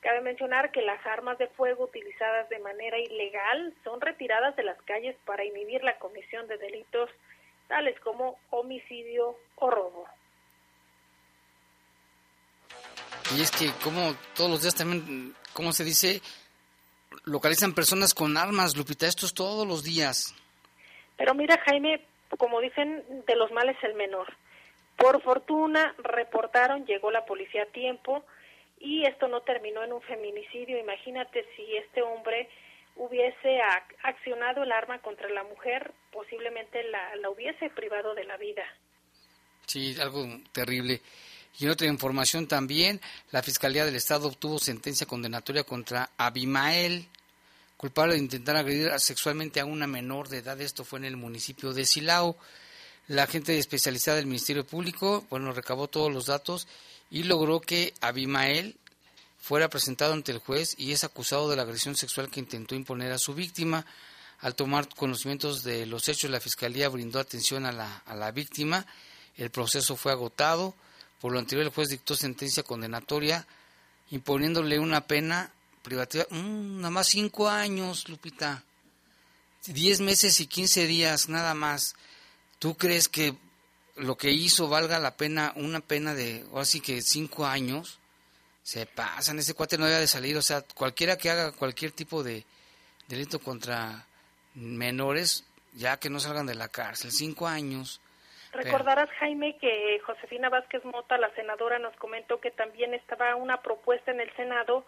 [0.00, 4.80] Cabe mencionar que las armas de fuego utilizadas de manera ilegal son retiradas de las
[4.82, 7.10] calles para inhibir la comisión de delitos
[7.66, 10.06] tales como homicidio o robo.
[13.36, 16.22] Y es que como todos los días también, ¿cómo se dice?
[17.24, 20.34] Localizan personas con armas, Lupita, esto es todos los días.
[21.16, 22.00] Pero mira, Jaime,
[22.38, 24.32] como dicen, de los males el menor.
[24.96, 28.24] Por fortuna, reportaron, llegó la policía a tiempo
[28.80, 30.78] y esto no terminó en un feminicidio.
[30.78, 32.48] Imagínate si este hombre
[32.96, 33.60] hubiese
[34.02, 38.64] accionado el arma contra la mujer, posiblemente la, la hubiese privado de la vida.
[39.68, 41.02] Sí, algo terrible.
[41.58, 43.02] Y otra información también,
[43.32, 47.06] la Fiscalía del Estado obtuvo sentencia condenatoria contra Abimael,
[47.76, 50.58] culpable de intentar agredir sexualmente a una menor de edad.
[50.58, 52.38] Esto fue en el municipio de Silao.
[53.08, 56.66] La agente especializada del Ministerio Público, bueno, recabó todos los datos
[57.10, 58.74] y logró que Abimael
[59.38, 63.12] fuera presentado ante el juez y es acusado de la agresión sexual que intentó imponer
[63.12, 63.84] a su víctima.
[64.40, 68.86] Al tomar conocimientos de los hechos, la Fiscalía brindó atención a la, a la víctima.
[69.38, 70.74] El proceso fue agotado
[71.20, 73.46] por lo anterior, el juez dictó sentencia condenatoria
[74.10, 78.64] imponiéndole una pena privativa, mm, nada más cinco años, Lupita.
[79.66, 81.94] Diez meses y quince días, nada más.
[82.58, 83.36] ¿Tú crees que
[83.96, 87.98] lo que hizo valga la pena, una pena de, o así que cinco años?
[88.62, 92.22] Se pasan, ese cuate no debe de salir, o sea, cualquiera que haga cualquier tipo
[92.22, 92.44] de
[93.08, 94.06] delito contra
[94.54, 98.00] menores, ya que no salgan de la cárcel, cinco años.
[98.52, 104.10] Recordarás, Jaime, que Josefina Vázquez Mota, la senadora, nos comentó que también estaba una propuesta
[104.10, 104.84] en el Senado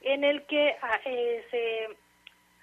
[0.00, 1.96] en el que ah, eh, se,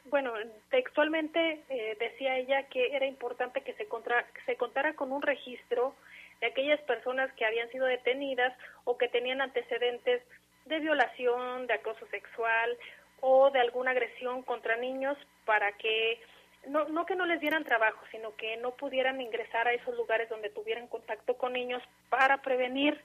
[0.09, 0.33] bueno,
[0.69, 5.95] textualmente eh, decía ella que era importante que se, contra, se contara con un registro
[6.39, 10.23] de aquellas personas que habían sido detenidas o que tenían antecedentes
[10.65, 12.77] de violación, de acoso sexual
[13.21, 16.19] o de alguna agresión contra niños para que
[16.67, 20.29] no, no que no les dieran trabajo, sino que no pudieran ingresar a esos lugares
[20.29, 23.01] donde tuvieran contacto con niños para prevenir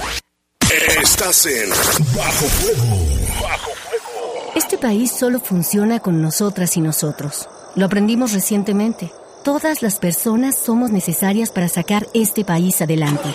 [1.02, 2.96] Estás en Bajo Fuego.
[3.42, 4.52] Bajo Fuego.
[4.54, 7.46] Este país solo funciona con nosotras y nosotros.
[7.74, 9.12] Lo aprendimos recientemente.
[9.44, 13.34] Todas las personas somos necesarias para sacar este país adelante.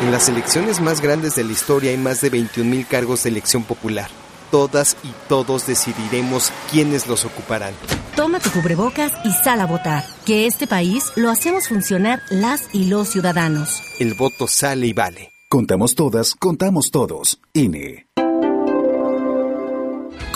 [0.00, 3.64] En las elecciones más grandes de la historia hay más de 21.000 cargos de elección
[3.64, 4.08] popular.
[4.50, 7.74] Todas y todos decidiremos quiénes los ocuparán.
[8.14, 10.04] Toma tu cubrebocas y sal a votar.
[10.24, 13.82] Que este país lo hacemos funcionar las y los ciudadanos.
[13.98, 15.32] El voto sale y vale.
[15.50, 17.40] Contamos todas, contamos todos.
[17.52, 18.07] INE.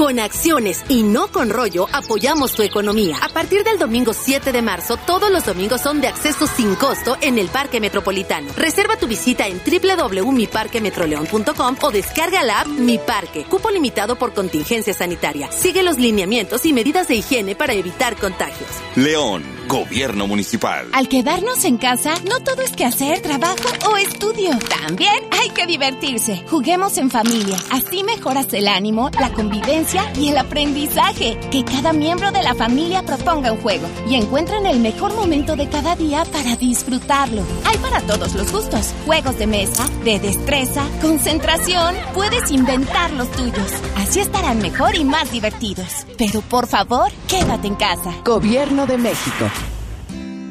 [0.02, 3.18] Con acciones y no con rollo, apoyamos tu economía.
[3.22, 7.16] A partir del domingo 7 de marzo, todos los domingos son de acceso sin costo
[7.20, 8.50] en el Parque Metropolitano.
[8.56, 13.44] Reserva tu visita en www.miparquemetroleón.com o descarga la app Mi Parque.
[13.44, 15.52] Cupo limitado por contingencia sanitaria.
[15.52, 18.70] Sigue los lineamientos y medidas de higiene para evitar contagios.
[18.96, 20.88] León, Gobierno Municipal.
[20.94, 24.50] Al quedarnos en casa, no todo es que hacer trabajo o estudio.
[24.80, 26.42] También hay que divertirse.
[26.50, 27.56] Juguemos en familia.
[27.70, 31.38] Así mejoras el ánimo, la convivencia y el aprendizaje.
[31.50, 35.68] Que cada miembro de la familia proponga un juego y encuentren el mejor momento de
[35.68, 37.42] cada día para disfrutarlo.
[37.64, 38.94] Hay para todos los gustos.
[39.06, 41.94] Juegos de mesa, de destreza, concentración.
[42.14, 43.72] Puedes inventar los tuyos.
[43.96, 46.06] Así estarán mejor y más divertidos.
[46.18, 48.14] Pero por favor, quédate en casa.
[48.24, 49.50] Gobierno de México.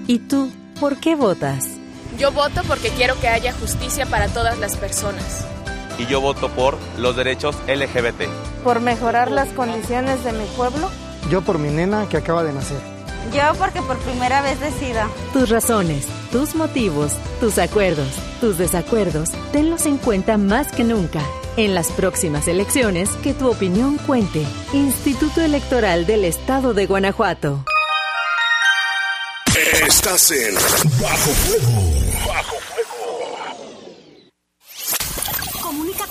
[0.07, 1.65] ¿Y tú, por qué votas?
[2.17, 5.45] Yo voto porque quiero que haya justicia para todas las personas
[6.01, 8.27] y yo voto por los derechos LGBT.
[8.63, 10.89] Por mejorar las condiciones de mi pueblo.
[11.29, 12.79] Yo por mi nena que acaba de nacer.
[13.33, 15.07] Yo porque por primera vez decida.
[15.31, 21.21] Tus razones, tus motivos, tus acuerdos, tus desacuerdos, tenlos en cuenta más que nunca.
[21.57, 24.45] En las próximas elecciones, que tu opinión cuente.
[24.73, 27.63] Instituto Electoral del Estado de Guanajuato.
[29.85, 30.55] Estás en
[31.01, 32.27] Bajo Fuego.
[32.27, 32.60] Bajo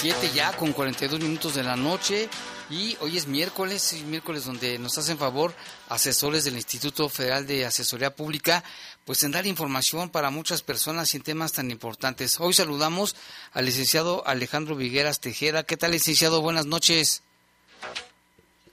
[0.00, 2.28] Siete ya con 42 minutos de la noche
[2.70, 5.52] y hoy es miércoles, miércoles donde nos hacen favor
[5.88, 8.62] asesores del Instituto Federal de Asesoría Pública,
[9.04, 12.38] pues en dar información para muchas personas en temas tan importantes.
[12.38, 13.16] Hoy saludamos
[13.52, 15.64] al licenciado Alejandro Vigueras Tejera.
[15.64, 16.42] ¿Qué tal, licenciado?
[16.42, 17.22] Buenas noches.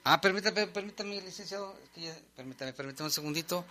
[0.04, 1.76] Ah, permítame, permítame, licenciado.
[2.36, 3.64] Permítame, permítame un segundito.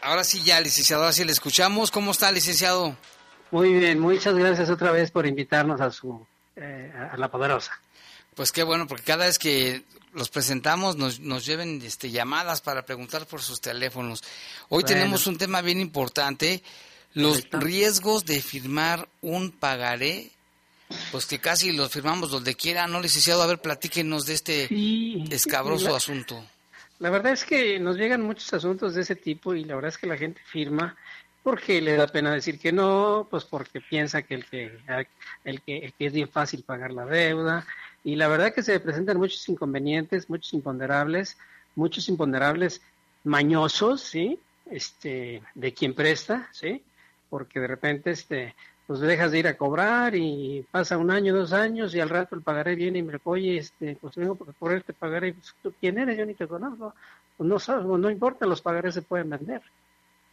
[0.00, 1.90] Ahora sí ya, licenciado, ahora sí le escuchamos.
[1.90, 2.96] ¿Cómo está, licenciado?
[3.50, 6.24] Muy bien, muchas gracias otra vez por invitarnos a su
[6.56, 7.72] eh, a la poderosa.
[8.34, 9.82] Pues qué bueno, porque cada vez que
[10.12, 14.22] los presentamos nos, nos lleven este, llamadas para preguntar por sus teléfonos.
[14.68, 16.62] Hoy tenemos un tema bien importante,
[17.14, 20.30] los riesgos de firmar un pagaré,
[21.12, 23.42] pues que casi los firmamos donde quiera, ¿no, licenciado?
[23.42, 24.68] A ver, platíquenos de este
[25.34, 26.44] escabroso asunto.
[26.98, 29.98] La verdad es que nos llegan muchos asuntos de ese tipo y la verdad es
[29.98, 30.96] que la gente firma
[31.42, 34.78] porque le da pena decir que no, pues porque piensa que el que,
[35.44, 37.66] el que, el que es bien fácil pagar la deuda,
[38.04, 41.36] y la verdad que se presentan muchos inconvenientes, muchos imponderables,
[41.74, 42.82] muchos imponderables
[43.24, 44.38] mañosos, ¿sí?
[44.70, 46.82] este, de quien presta, ¿sí?
[47.28, 48.54] Porque de repente, este,
[48.86, 52.34] pues dejas de ir a cobrar y pasa un año, dos años y al rato
[52.34, 55.72] el pagaré viene y me dice, oye, este, pues vengo por este pagaré, pues, ¿tú
[55.78, 56.16] quién eres?
[56.16, 56.94] Yo ni te conozco.
[57.36, 59.62] Pues no sabes, no importa, los pagarés se pueden vender.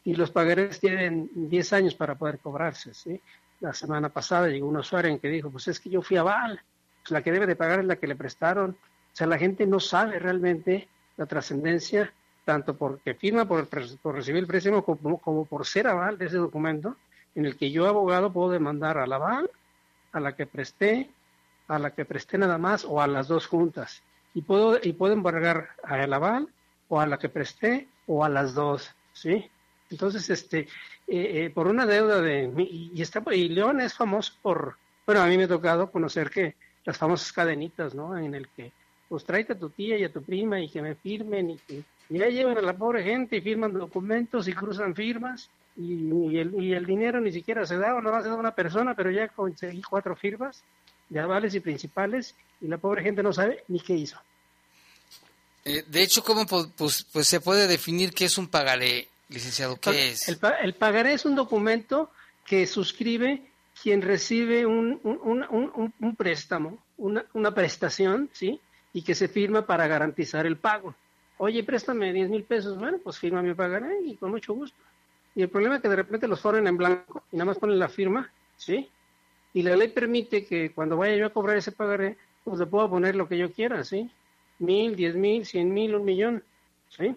[0.08, 3.22] Y los pagarés tienen 10 años para poder cobrarse, ¿sí?
[3.60, 6.24] La semana pasada llegó un usuario en que dijo, pues es que yo fui a
[6.24, 8.72] pues la que debe de pagar es la que le prestaron.
[8.72, 8.76] O
[9.12, 10.88] sea, la gente no sabe realmente
[11.18, 12.14] la trascendencia,
[12.46, 13.68] tanto porque firma por,
[14.02, 16.96] por recibir el préstamo como, como por ser aval de ese documento,
[17.36, 19.52] en el que yo, abogado, puedo demandar a la aval,
[20.14, 21.10] a la que presté,
[21.68, 24.02] a la que presté nada más o a las dos juntas.
[24.34, 26.48] Y puedo, y puedo embargar a el aval
[26.88, 29.52] o a la que presté o a las dos, ¿sí?
[29.90, 30.68] Entonces, este, eh,
[31.08, 32.52] eh, por una deuda de...
[32.58, 34.76] Y, está, y León es famoso por...
[35.06, 38.18] Bueno, a mí me ha tocado conocer que las famosas cadenitas, ¿no?
[38.18, 38.72] En el que,
[39.08, 41.84] pues tráete a tu tía y a tu prima y que me firmen y que
[42.10, 46.74] ya llevan a la pobre gente y firman documentos y cruzan firmas y, el, y
[46.74, 49.82] el dinero ni siquiera se da o no se da una persona, pero ya conseguí
[49.82, 50.64] cuatro firmas
[51.10, 54.18] de avales y principales y la pobre gente no sabe ni qué hizo.
[55.66, 59.80] Eh, de hecho, ¿cómo pues, pues se puede definir qué es un pagaré, licenciado?
[59.80, 60.28] ¿Qué es?
[60.30, 62.12] El, el pagaré es un documento
[62.46, 63.42] que suscribe
[63.82, 68.60] quien recibe un, un, un, un préstamo, una, una, prestación, ¿sí?
[68.94, 70.96] Y que se firma para garantizar el pago.
[71.38, 74.78] Oye, préstame 10 mil pesos, bueno, pues firma mi pagaré y con mucho gusto.
[75.36, 77.78] Y el problema es que de repente los ponen en blanco y nada más ponen
[77.78, 78.90] la firma, ¿sí?
[79.54, 82.90] Y la ley permite que cuando vaya yo a cobrar ese pagaré, pues le puedo
[82.90, 84.10] poner lo que yo quiera, ¿sí?
[84.60, 86.44] Mil, diez mil, cien mil, un millón,
[86.90, 87.16] ¿sí?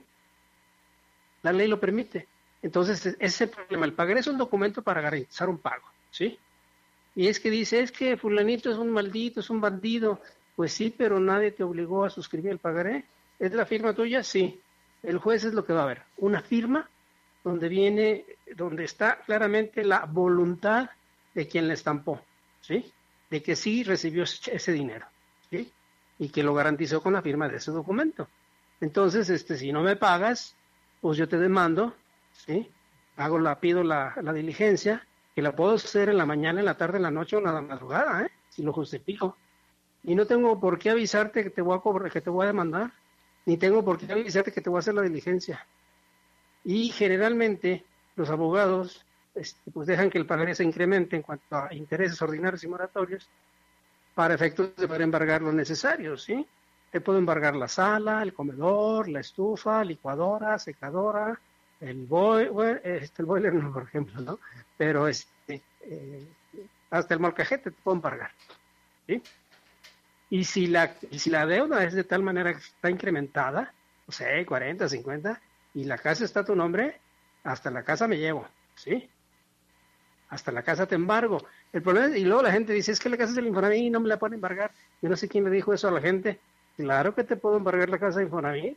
[1.42, 2.26] La ley lo permite.
[2.62, 3.86] Entonces, ese es el problema.
[3.86, 6.38] El pagaré es un documento para garantizar un pago, ¿sí?
[7.14, 10.20] Y es que dice, es que fulanito es un maldito, es un bandido.
[10.56, 13.04] Pues sí, pero nadie te obligó a suscribir el pagaré.
[13.38, 14.22] ¿Es la firma tuya?
[14.22, 14.60] Sí.
[15.02, 16.02] El juez es lo que va a ver.
[16.18, 16.88] Una firma
[17.42, 20.90] donde viene, donde está claramente la voluntad
[21.34, 22.20] de quien le estampó,
[22.60, 22.92] ¿sí?
[23.30, 25.06] De que sí recibió ese dinero,
[25.48, 25.72] ¿sí?
[26.18, 28.28] Y que lo garantizó con la firma de ese documento.
[28.80, 30.54] Entonces, este, si no me pagas,
[31.00, 31.94] pues yo te demando,
[32.32, 32.70] ¿sí?
[33.16, 36.76] Hago la, pido la, la diligencia que la puedo hacer en la mañana, en la
[36.76, 38.30] tarde, en la noche o en la madrugada, ¿eh?
[38.48, 39.36] si lo justifico.
[40.02, 42.48] Y no tengo por qué avisarte que te voy a cobrar, que te voy a
[42.48, 42.92] demandar,
[43.46, 45.66] ni tengo por qué avisarte que te voy a hacer la diligencia.
[46.64, 47.84] Y generalmente
[48.16, 52.64] los abogados este, pues dejan que el pagaré se incremente en cuanto a intereses ordinarios
[52.64, 53.28] y moratorios
[54.14, 56.46] para efectos de poder embargar lo necesario, ¿sí?
[56.90, 61.38] Te puedo embargar la sala, el comedor, la estufa, licuadora, secadora,
[61.80, 64.38] el boiler, este, el boiler no, por ejemplo, ¿no?
[64.76, 66.26] Pero este, eh,
[66.90, 68.32] hasta el molcajete te puedo embargar,
[69.06, 69.22] ¿sí?
[70.30, 73.72] Y si la, si la deuda es de tal manera que está incrementada,
[74.06, 75.40] no sé, 40, 50,
[75.74, 77.00] y la casa está a tu nombre,
[77.44, 79.08] hasta la casa me llevo, ¿sí?
[80.28, 81.44] Hasta la casa te embargo.
[81.72, 83.82] El problema es, y luego la gente dice, es que la casa es del Infonavit
[83.82, 84.70] y no me la pueden embargar.
[85.02, 86.38] Yo no sé quién le dijo eso a la gente.
[86.76, 88.76] Claro que te puedo embargar la casa de Infonavit,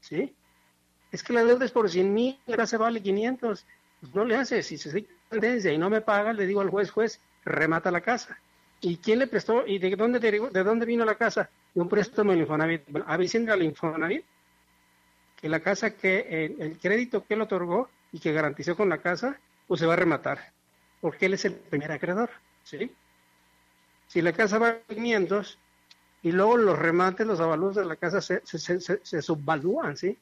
[0.00, 0.34] ¿sí?
[1.14, 3.64] es que la deuda es por 100 mil, ahora se vale 500.
[4.00, 6.70] Pues no le hace, si se sigue tendencia y no me paga, le digo al
[6.70, 8.36] juez, juez, remata la casa.
[8.80, 9.64] ¿Y quién le prestó?
[9.64, 11.48] ¿Y de dónde, de dónde vino la casa?
[11.72, 12.82] De un préstamo del Infonavit.
[12.88, 14.24] Bueno, avisen al Infonavit
[15.40, 19.38] que la casa que, el, crédito que él otorgó y que garantizó con la casa,
[19.68, 20.52] pues se va a rematar.
[21.00, 22.30] Porque él es el primer acreedor,
[22.64, 22.90] ¿sí?
[24.08, 25.58] Si la casa va a 500
[26.24, 30.18] y luego los remates, los avalúos de la casa se, se, se, se subvalúan, ¿sí?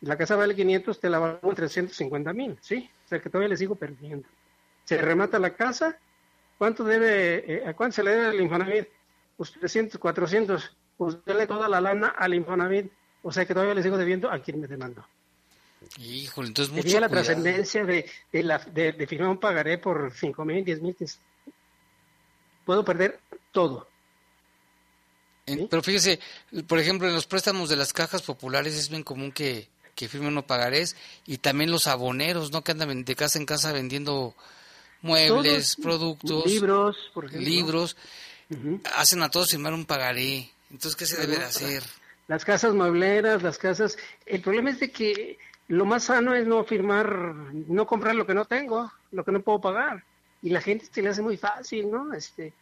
[0.00, 2.90] La casa vale 500, te la en 350 mil, ¿sí?
[3.04, 4.26] O sea que todavía le sigo perdiendo.
[4.84, 5.98] Se remata la casa,
[6.56, 8.88] ¿cuánto debe, eh, a cuánto se le debe al Infonavit?
[9.36, 12.90] Pues 300, 400, pues dele toda la lana al Infonavit,
[13.22, 15.06] o sea que todavía le sigo debiendo a quien me demandó.
[15.98, 20.64] Híjole, entonces mucho la trascendencia de, de, la, de, firmar un pagaré por 5 mil,
[20.64, 20.96] 10 mil.
[22.64, 23.91] Puedo perder todo.
[25.44, 26.20] Pero fíjese,
[26.66, 30.34] por ejemplo, en los préstamos de las cajas populares es bien común que que firmen
[30.34, 32.62] no pagarés y también los aboneros, ¿no?
[32.62, 34.34] Que andan de casa en casa vendiendo
[35.02, 36.96] muebles, productos, libros,
[37.32, 37.96] libros,
[38.96, 40.50] hacen a todos firmar un pagaré.
[40.70, 41.82] Entonces, ¿qué se debe de hacer?
[42.28, 43.98] Las casas muebleras, las casas...
[44.24, 45.38] El problema es de que
[45.68, 47.12] lo más sano es no firmar,
[47.52, 50.04] no comprar lo que no tengo, lo que no puedo pagar.
[50.40, 52.14] Y la gente se le hace muy fácil, ¿no?
[52.14, 52.54] Este,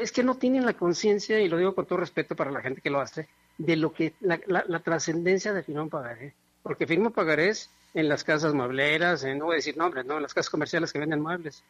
[0.00, 2.80] es que no tienen la conciencia, y lo digo con todo respeto para la gente
[2.80, 3.28] que lo hace,
[3.58, 6.34] de lo que la, la trascendencia de firmar un pagaré
[6.66, 10.34] porque firmo pagarés en las casas muebleras, no voy a decir nombres, no, en las
[10.34, 11.62] casas comerciales que venden muebles.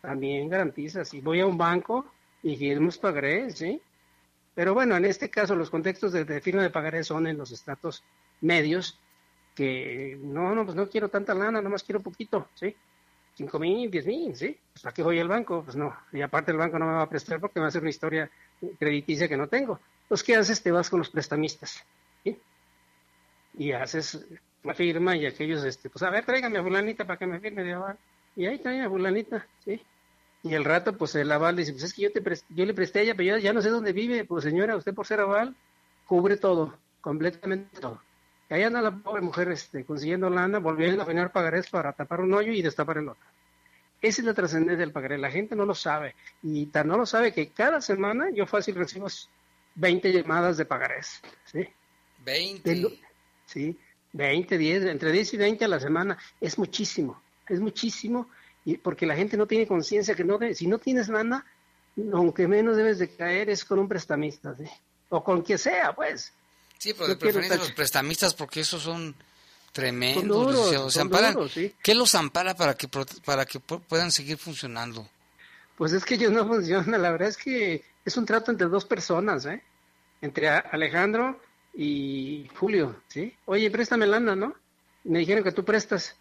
[0.00, 2.06] También garantiza, si voy a un banco
[2.40, 3.82] y firmo pagarés, ¿sí?
[4.54, 8.04] Pero bueno, en este caso los contextos de, firma de pagarés son en los estratos
[8.42, 8.96] medios
[9.56, 12.76] que no, no, pues no quiero tanta lana, nomás quiero poquito, ¿sí?
[13.36, 14.56] Cinco mil, diez mil, ¿sí?
[14.72, 15.62] Pues ¿para qué voy al banco?
[15.64, 17.68] Pues no, y aparte el banco no me va a prestar porque me va a
[17.68, 18.30] hacer una historia
[18.78, 19.80] crediticia que no tengo.
[20.02, 20.62] Entonces, ¿qué haces?
[20.62, 21.84] Te vas con los prestamistas,
[22.22, 22.38] ¿sí?
[23.54, 24.26] Y haces
[24.62, 27.62] la firma y aquellos, este, pues a ver, tráigame a fulanita para que me firme
[27.64, 27.98] de aval.
[28.36, 29.80] Y ahí trae a fulanita, ¿sí?
[30.42, 33.00] Y el rato, pues el aval dice, pues es que yo, te yo le presté
[33.00, 34.24] a ella, pero ya no sé dónde vive.
[34.24, 35.56] Pues señora, usted por ser aval,
[36.06, 38.00] cubre todo, completamente todo.
[38.50, 42.20] Y ahí anda la pobre mujer este, consiguiendo lana, volviendo a generar pagarés para tapar
[42.20, 43.24] un hoyo y destapar el otro.
[44.04, 45.16] Esa es la trascendencia del pagaré.
[45.16, 46.14] La gente no lo sabe.
[46.42, 49.06] Y tan no lo sabe que cada semana yo fácil recibo
[49.76, 51.22] 20 llamadas de pagarés.
[51.46, 51.66] ¿sí?
[52.22, 53.00] 20.
[53.46, 53.78] sí,
[54.12, 56.18] 20, 10, entre 10 y 20 a la semana.
[56.38, 58.28] Es muchísimo, es muchísimo.
[58.66, 61.44] Y porque la gente no tiene conciencia que no si no tienes lana,
[62.12, 64.54] aunque menos debes de caer es con un prestamista.
[64.54, 64.64] ¿sí?
[65.08, 66.34] O con quien sea, pues.
[66.84, 69.14] Sí, pero de preferencia los prestamistas porque esos son
[69.72, 70.70] tremendos.
[71.82, 72.88] ¿Qué los ampara para que,
[73.24, 75.08] para que puedan seguir funcionando?
[75.78, 77.00] Pues es que ellos no funcionan.
[77.00, 79.62] La verdad es que es un trato entre dos personas, ¿eh?
[80.20, 81.40] Entre Alejandro
[81.72, 83.34] y Julio, ¿sí?
[83.46, 84.54] Oye, préstame lana, ¿no?
[85.04, 86.14] Me dijeron que tú prestas.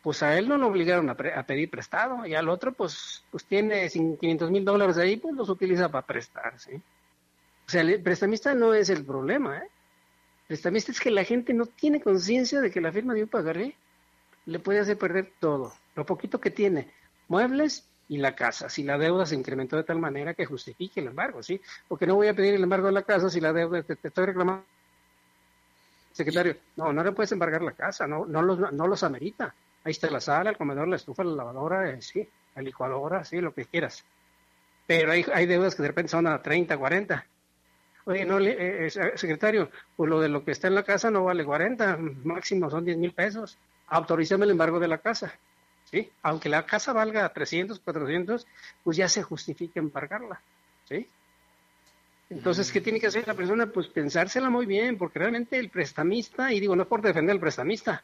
[0.00, 3.90] Pues a él no lo obligaron a, pedir prestado y al otro, pues, pues tiene
[3.90, 6.76] 500 mil dólares ahí, pues los utiliza para prestar, ¿sí?
[6.76, 9.68] O sea, el prestamista no es el problema, ¿eh?
[10.48, 13.76] Prestamista es que la gente no tiene conciencia de que la firma de un pagaré
[14.46, 16.90] le puede hacer perder todo, lo poquito que tiene,
[17.28, 21.08] muebles y la casa, si la deuda se incrementó de tal manera que justifique el
[21.08, 21.60] embargo, ¿sí?
[21.86, 24.24] Porque no voy a pedir el embargo de la casa si la deuda te, estoy
[24.24, 24.64] reclamando.
[26.12, 29.54] Secretario, no, no le puedes embargar la casa, no, no los, no los amerita.
[29.84, 32.26] Ahí está la sala, el comedor, la estufa, la lavadora, eh, sí,
[32.56, 34.02] la licuadora, sí, lo que quieras.
[34.86, 37.26] Pero hay, hay deudas que de repente son a 30, 40
[38.08, 41.24] Oye, no, eh, eh, secretario, pues lo de lo que está en la casa no
[41.24, 43.58] vale 40, máximo son 10 mil pesos.
[43.88, 45.34] Autorízame el embargo de la casa.
[45.90, 46.10] ¿sí?
[46.22, 48.46] Aunque la casa valga 300, 400,
[48.82, 50.40] pues ya se justifica embargarla.
[50.88, 51.06] ¿sí?
[52.30, 53.66] Entonces, ¿qué tiene que hacer la persona?
[53.66, 57.40] Pues pensársela muy bien, porque realmente el prestamista, y digo, no es por defender al
[57.40, 58.02] prestamista,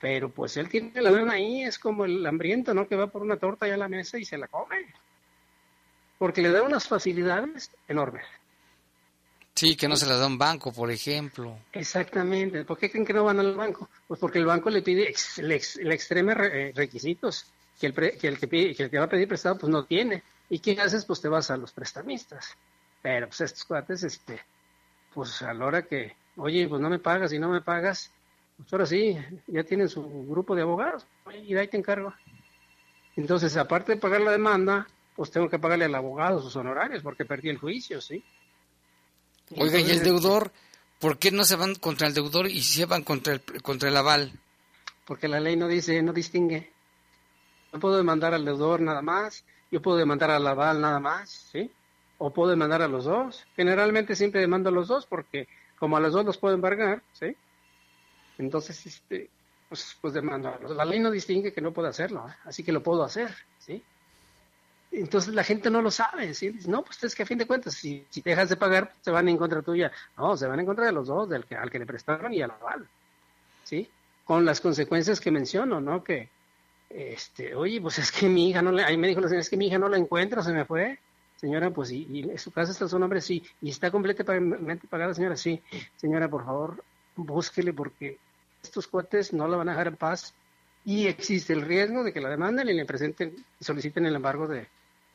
[0.00, 2.86] pero pues él tiene la lana ahí, es como el hambriento, ¿no?
[2.86, 4.86] Que va por una torta allá a la mesa y se la come.
[6.16, 8.24] Porque le da unas facilidades enormes.
[9.54, 11.58] Sí, que no se las da un banco, por ejemplo.
[11.72, 12.64] Exactamente.
[12.64, 13.88] ¿Por qué creen que no van al banco?
[14.08, 17.46] Pues porque el banco le pide ex, le, extreme eh, requisitos
[17.78, 19.84] que el, que el que, pide, que el que va a pedir prestado pues no
[19.84, 20.22] tiene.
[20.48, 21.04] ¿Y qué haces?
[21.04, 22.56] Pues te vas a los prestamistas.
[23.02, 24.40] Pero pues estos cuates, este,
[25.14, 28.10] pues a la hora que, oye, pues no me pagas y no me pagas,
[28.56, 31.06] pues ahora sí, ya tienen su grupo de abogados
[31.42, 32.14] y de ahí te encargo.
[33.16, 37.24] Entonces, aparte de pagar la demanda, pues tengo que pagarle al abogado sus honorarios porque
[37.24, 38.24] perdí el juicio, ¿sí?
[39.56, 40.52] Oiga, ¿y el deudor?
[40.98, 43.96] ¿Por qué no se van contra el deudor y se van contra el, contra el
[43.96, 44.32] aval?
[45.04, 46.70] Porque la ley no dice, no distingue.
[47.72, 51.70] No puedo demandar al deudor nada más, yo puedo demandar al aval nada más, ¿sí?
[52.18, 53.44] O puedo demandar a los dos.
[53.56, 55.48] Generalmente siempre demando a los dos porque
[55.78, 57.34] como a los dos los puedo embargar, ¿sí?
[58.38, 59.30] Entonces, este,
[59.68, 60.76] pues, pues demando a los dos.
[60.76, 62.34] La ley no distingue que no puedo hacerlo, ¿eh?
[62.44, 63.82] así que lo puedo hacer, ¿sí?
[64.92, 66.54] Entonces la gente no lo sabe, ¿sí?
[66.66, 69.26] no, pues es que a fin de cuentas, si, si dejas de pagar, se van
[69.28, 69.90] en contra tuya.
[70.18, 72.42] No, se van en contra de los dos, del que, al que le prestaron y
[72.42, 72.86] al aval,
[73.64, 73.88] ¿sí?
[74.24, 76.04] Con las consecuencias que menciono, ¿no?
[76.04, 76.28] Que,
[76.90, 79.48] este, oye, pues es que mi hija no le, ahí me dijo la señora, es
[79.48, 80.98] que mi hija no la encuentro, se me fue.
[81.36, 85.36] Señora, pues y, y su casa está su nombre, sí, y está completamente pagada, señora,
[85.36, 85.60] sí.
[85.96, 86.84] Señora, por favor,
[87.16, 88.18] búsquele porque
[88.62, 90.34] estos cuates no la van a dejar en paz
[90.84, 94.68] y existe el riesgo de que la demanden y le presenten soliciten el embargo de,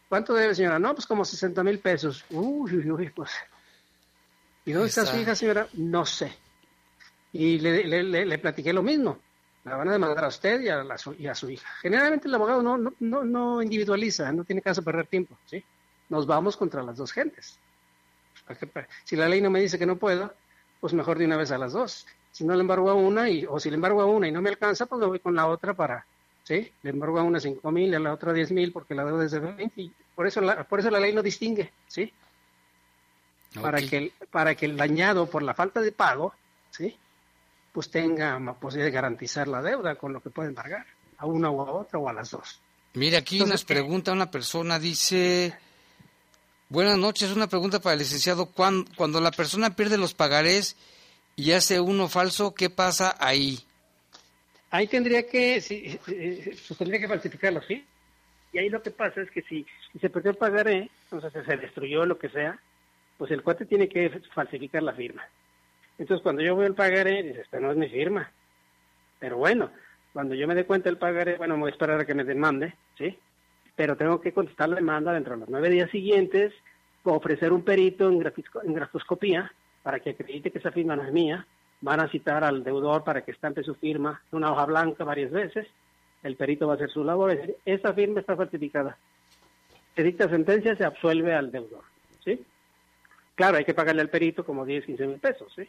[0.10, 0.80] ¿Cuánto debe, señora?
[0.80, 2.24] No, pues como 60 mil pesos.
[2.30, 3.32] Uy, uy, uy, pues.
[4.66, 5.68] ¿Y dónde está, su hija, señora?
[5.74, 6.34] No sé.
[7.34, 9.20] Y le, le, le, platiqué lo mismo.
[9.66, 11.70] La van a demandar a usted y a, la, y a su hija.
[11.82, 15.64] Generalmente el abogado no, no, no, no individualiza, no tiene caso perder tiempo, ¿sí?
[16.10, 17.60] Nos vamos contra las dos gentes.
[19.04, 20.34] Si la ley no me dice que no puedo,
[20.80, 22.08] pues mejor de una vez a las dos.
[22.32, 24.42] Si no le embargo a una, y, o si le embargo a una y no
[24.42, 26.06] me alcanza, pues me voy con la otra para,
[26.48, 26.72] ¿sí?
[26.82, 29.26] Le embargo a una 5 mil y a la otra 10 mil porque la deuda
[29.26, 32.12] es de 20 y por eso la, por eso la ley no distingue, ¿sí?
[33.62, 36.34] Para, que el, para que el dañado por la falta de pago,
[36.72, 36.96] ¿sí?
[37.74, 40.86] Pues tenga posibilidad de garantizar la deuda con lo que puede embargar
[41.18, 42.62] a una o a otra o a las dos.
[42.94, 45.54] Mire, aquí nos pregunta una persona, dice,
[46.70, 50.78] buenas noches, una pregunta para el licenciado, cuando, cuando la persona pierde los pagarés
[51.36, 53.67] y hace uno falso, ¿qué pasa ahí?
[54.72, 57.86] Ahí tendría que, sí, pues tendría que falsificarlo, ¿sí?
[58.54, 59.66] Y ahí lo que pasa es que si,
[60.00, 62.60] se perdió el pagaré, entonces se destruyó lo que sea,
[63.18, 65.24] pues el cuate tiene que falsificar la firma.
[65.98, 68.32] Entonces cuando yo voy al pagaré, dice, esta no es mi firma.
[69.20, 69.72] Pero bueno,
[70.14, 72.74] cuando yo me dé cuenta del pagaré, bueno, voy a esperar a que me demande,
[72.98, 73.18] ¿sí?
[73.76, 76.54] Pero tengo que contestar la demanda dentro de los nueve días siguientes,
[77.16, 79.52] ofrecer un perito en grafoscopía
[79.84, 81.46] para que acredite que esa firma no es mía.
[81.82, 85.32] Van a citar al deudor para que estampe su firma en una hoja blanca varias
[85.32, 85.68] veces.
[86.24, 87.32] El perito va a hacer su labor.
[87.32, 88.98] Es decir, esa firma está certificada.
[89.96, 91.84] Se dicta sentencia, se absuelve al deudor,
[92.24, 92.44] ¿sí?
[93.36, 95.68] Claro, hay que pagarle al perito como 10, 15 mil pesos, ¿sí?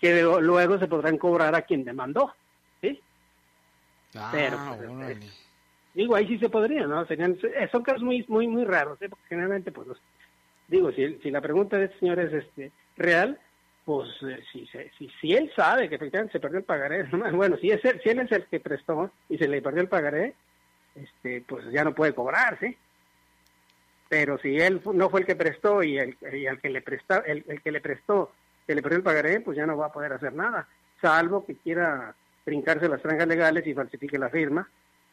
[0.00, 2.32] Que luego se podrán cobrar a quien demandó,
[2.80, 3.00] ¿sí?
[4.16, 4.58] Ah, Pero,
[4.96, 5.18] pues,
[5.94, 7.04] digo, ahí sí se podría, ¿no?
[7.06, 7.36] Serían,
[7.70, 9.08] son casos muy, muy, muy raros, ¿eh?
[9.08, 10.00] Porque generalmente, pues, los-
[10.68, 13.38] digo, si, si la pregunta de este señor es este, real,
[13.84, 17.56] pues, eh, si, se- si, si él sabe que efectivamente se perdió el pagaré, bueno,
[17.58, 20.34] si, es él, si él es el que prestó y se le perdió el pagaré,
[20.94, 22.76] este, pues ya no puede cobrar, ¿sí?
[24.08, 27.24] Pero si él no fue el que prestó y el, y el que le prestó,
[27.24, 28.32] el, el que le prestó,
[28.66, 30.68] que le perdió el pagaré, pues ya no va a poder hacer nada,
[31.00, 32.14] salvo que quiera
[32.44, 34.68] brincarse las trangas legales y falsifique la firma,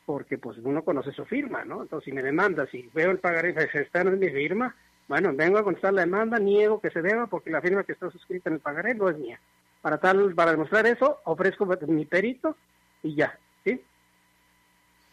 [0.05, 1.83] porque pues uno conoce su firma, ¿no?
[1.83, 4.75] Entonces si me demanda, si veo el pagaré, pues, esta no es mi firma,
[5.07, 8.09] bueno, vengo a contestar la demanda, niego que se deba porque la firma que está
[8.11, 9.39] suscrita en el pagaré no es mía.
[9.81, 12.57] Para tal, para demostrar eso, ofrezco mi perito
[13.03, 13.81] y ya, ¿sí?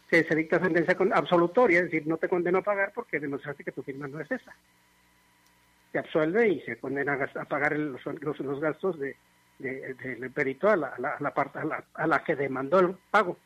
[0.09, 3.71] Se, dicta sentencia con, absolutoria, es decir, no te condeno a pagar porque demostraste que
[3.71, 4.53] tu firma no es esa.
[5.91, 9.15] Se absuelve y se condena a, pagar los, los, los gastos de,
[9.59, 12.35] de- del perito a la, a la, a la parte- a la, a la que
[12.35, 13.37] demandó el pago.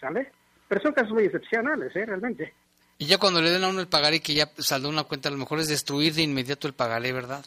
[0.00, 0.32] ¿Sale?
[0.66, 2.04] Pero son casos muy excepcionales, ¿eh?
[2.06, 2.52] Realmente.
[2.98, 5.32] Y ya cuando le den a uno el pagaré que ya saldó una cuenta, a
[5.32, 7.44] lo mejor es destruir de inmediato el pagaré, ¿verdad?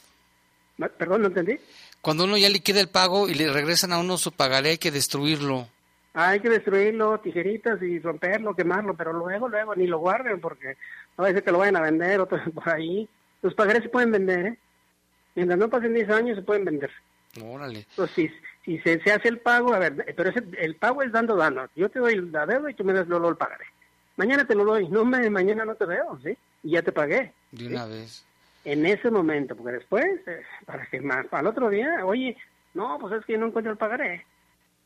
[0.97, 1.59] Perdón, no entendí.
[1.99, 4.91] Cuando uno ya liquida el pago y le regresan a uno su pagaré, hay que
[4.91, 5.67] destruirlo.
[6.13, 10.77] Hay que destruirlo, tijeritas y romperlo, quemarlo, pero luego, luego ni lo guarden porque
[11.17, 13.07] a veces que lo vayan a vender otro por ahí.
[13.41, 14.57] Los pagarés se pueden vender, ¿eh?
[15.35, 16.91] Mientras no pasen 10 años se pueden vender.
[17.41, 17.85] Órale.
[17.89, 18.29] Entonces, si,
[18.65, 21.67] si se, se hace el pago, a ver, pero ese, el pago es dando dando.
[21.75, 23.65] Yo te doy la deuda y tú me das luego el pagaré.
[24.21, 26.37] Mañana te lo doy, no me, mañana no te veo, ¿sí?
[26.61, 27.33] Y ya te pagué.
[27.51, 28.23] De una vez.
[28.63, 32.37] En ese momento, porque después, eh, para que más, al otro día, oye,
[32.75, 34.23] no, pues es que no encuentro el pagaré.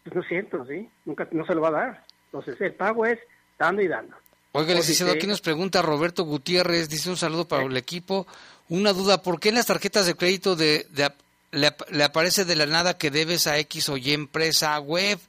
[0.04, 0.88] Pues no es cierto, ¿sí?
[1.04, 2.06] Nunca, no se lo va a dar.
[2.28, 3.20] Entonces, el pago es
[3.60, 4.16] dando y dando.
[4.54, 8.26] Oiga, licenciado, aquí nos pregunta Roberto Gutiérrez, dice un saludo para el equipo.
[8.70, 11.12] Una duda, ¿por qué en las tarjetas de crédito de, de
[11.52, 15.20] le, le aparece de la nada que debes a X o Y empresa web?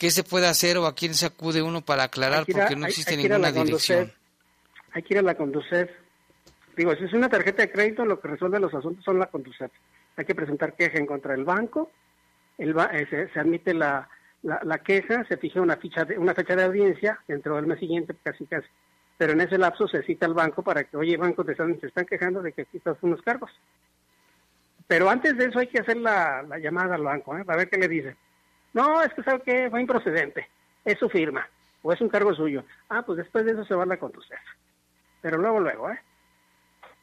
[0.00, 2.44] ¿Qué se puede hacer o a quién se acude uno para aclarar?
[2.48, 3.98] Ir Porque no existe hay ninguna dirección.
[3.98, 4.16] Conducef.
[4.92, 5.90] Hay que ir a la Conducef.
[6.74, 9.70] Digo, si es una tarjeta de crédito, lo que resuelve los asuntos son la Conducef.
[10.16, 11.90] Hay que presentar queja en contra del banco,
[12.56, 14.08] el ba- eh, se, se admite la,
[14.42, 17.78] la, la queja, se fija una, ficha de, una fecha de audiencia dentro del mes
[17.78, 18.68] siguiente, casi casi.
[19.18, 21.88] Pero en ese lapso se cita al banco para que, oye, banco, te están, se
[21.88, 23.50] están quejando de que aquí están unos cargos.
[24.86, 27.44] Pero antes de eso hay que hacer la, la llamada al banco, ¿eh?
[27.44, 28.16] para ver qué le dice.
[28.72, 30.48] No, es que sabe que fue improcedente.
[30.84, 31.46] Es su firma
[31.82, 32.64] o es un cargo suyo.
[32.88, 33.98] Ah, pues después de eso se va a.
[35.20, 36.00] Pero luego, luego, ¿eh?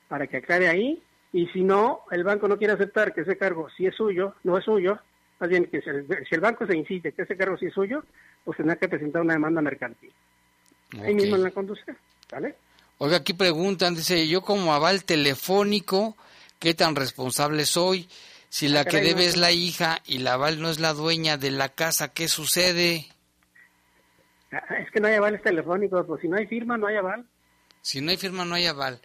[0.08, 1.02] Para que aclare ahí.
[1.34, 4.58] Y si no, el banco no quiere aceptar que ese cargo sí es suyo, no
[4.58, 5.00] es suyo,
[5.40, 7.74] más bien que si el, si el banco se insiste que ese cargo sí es
[7.74, 8.04] suyo,
[8.44, 10.12] pues tendrá que presentar una demanda mercantil.
[11.02, 11.98] Ahí mismo en la Conducef,
[12.32, 12.56] ¿vale?
[13.00, 16.16] Oiga, aquí preguntan, dice, yo como aval telefónico,
[16.60, 18.08] ¿qué tan responsable soy?
[18.50, 21.38] Si la Ah, que debe es la hija y la aval no es la dueña
[21.38, 23.06] de la casa, ¿qué sucede?
[24.52, 27.26] Ah, Es que no hay avales telefónicos, pues si no hay firma, no hay aval.
[27.82, 29.02] Si no hay firma, no hay aval.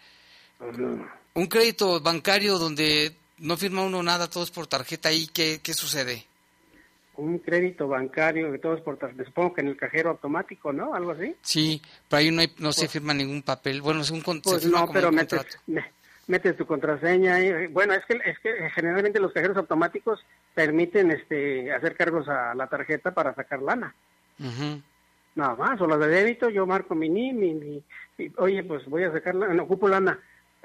[1.35, 5.75] Un crédito bancario donde no firma uno nada, todo es por tarjeta, ¿ahí qué, qué
[5.75, 6.27] sucede?
[7.17, 10.95] Un crédito bancario, que todo es por tarjeta, supongo que en el cajero automático, ¿no?
[10.95, 11.35] Algo así.
[11.43, 13.83] Sí, pero ahí no, hay- no se firma ningún papel.
[13.83, 15.63] Bueno, es un se Pues firma no, como pero un metes, contrato.
[15.67, 15.93] me-
[16.27, 17.41] metes tu contraseña.
[17.41, 22.55] y- bueno, es que es que generalmente los cajeros automáticos permiten este hacer cargos a
[22.55, 23.95] la tarjeta para sacar lana.
[25.35, 27.83] Nada más, o las de débito, yo marco mi NIM, mi, mi-
[28.19, 30.19] mi- oye, pues voy a sacar lana, no, ocupo lana.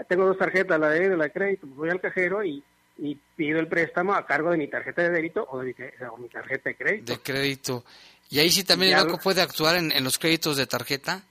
[0.09, 2.61] Tengo dos tarjetas, la de débito y la de crédito, pues voy al cajero y,
[2.97, 5.75] y pido el préstamo a cargo de mi tarjeta de débito o de mi,
[6.11, 7.13] o mi tarjeta de crédito.
[7.13, 7.85] De crédito.
[8.29, 11.23] Y ahí sí también el banco puede actuar en, en los créditos de tarjeta.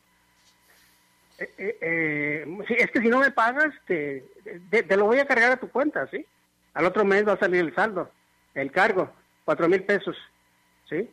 [1.39, 4.25] Eh, eh, eh, es que si no me pagas, te,
[4.71, 6.25] te, te lo voy a cargar a tu cuenta, ¿sí?
[6.75, 8.11] Al otro mes va a salir el saldo,
[8.55, 9.11] el cargo,
[9.45, 10.17] cuatro mil pesos,
[10.89, 11.11] ¿sí?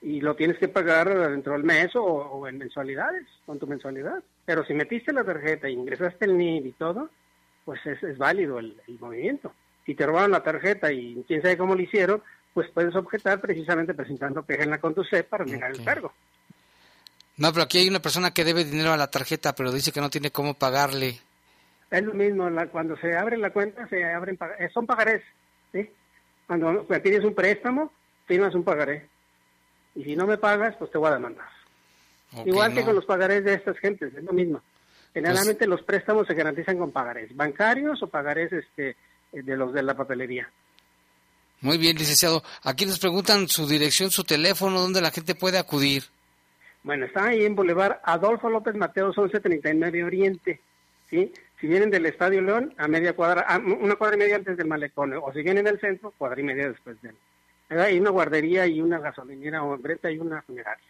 [0.00, 4.22] Y lo tienes que pagar dentro del mes o, o en mensualidades, con tu mensualidad.
[4.44, 7.10] Pero si metiste la tarjeta, ingresaste el NID y todo,
[7.64, 9.52] pues es, es válido el, el movimiento.
[9.84, 12.22] Si te robaron la tarjeta y quién sabe cómo lo hicieron,
[12.54, 16.12] pues puedes objetar precisamente presentando queja en la Conducef para negar el cargo.
[17.38, 20.00] No, pero aquí hay una persona que debe dinero a la tarjeta, pero dice que
[20.00, 21.18] no tiene cómo pagarle.
[21.90, 25.22] Es lo mismo, la- cuando se abre la cuenta, se abren eh, son pagarés,
[25.72, 25.88] ¿sí?
[26.46, 27.92] Cuando pides un préstamo,
[28.26, 29.08] firmas un pagaré.
[29.94, 31.48] y si no me pagas, pues te voy a demandar.
[32.44, 34.60] Igual que con los pagarés de estas gentes, es lo mismo.
[35.14, 38.96] Generalmente Pues los préstamos se garantizan con pagarés, bancarios o pagarés este,
[39.32, 40.48] de los de la papelería.
[41.62, 42.44] Muy bien, licenciado.
[42.62, 46.04] Aquí nos preguntan su dirección, su teléfono, dónde la gente puede acudir.
[46.88, 50.58] Bueno, está ahí en Boulevard Adolfo López Mateos 1139 Oriente,
[51.10, 51.30] ¿sí?
[51.60, 54.68] Si vienen del Estadio León, a media cuadra, a una cuadra y media antes del
[54.68, 57.78] malecón, o si vienen del centro, cuadra y media después de él.
[57.78, 60.86] Hay una guardería y una gasolinera o en Breta y una funeraria.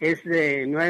[0.00, 0.82] Es de 9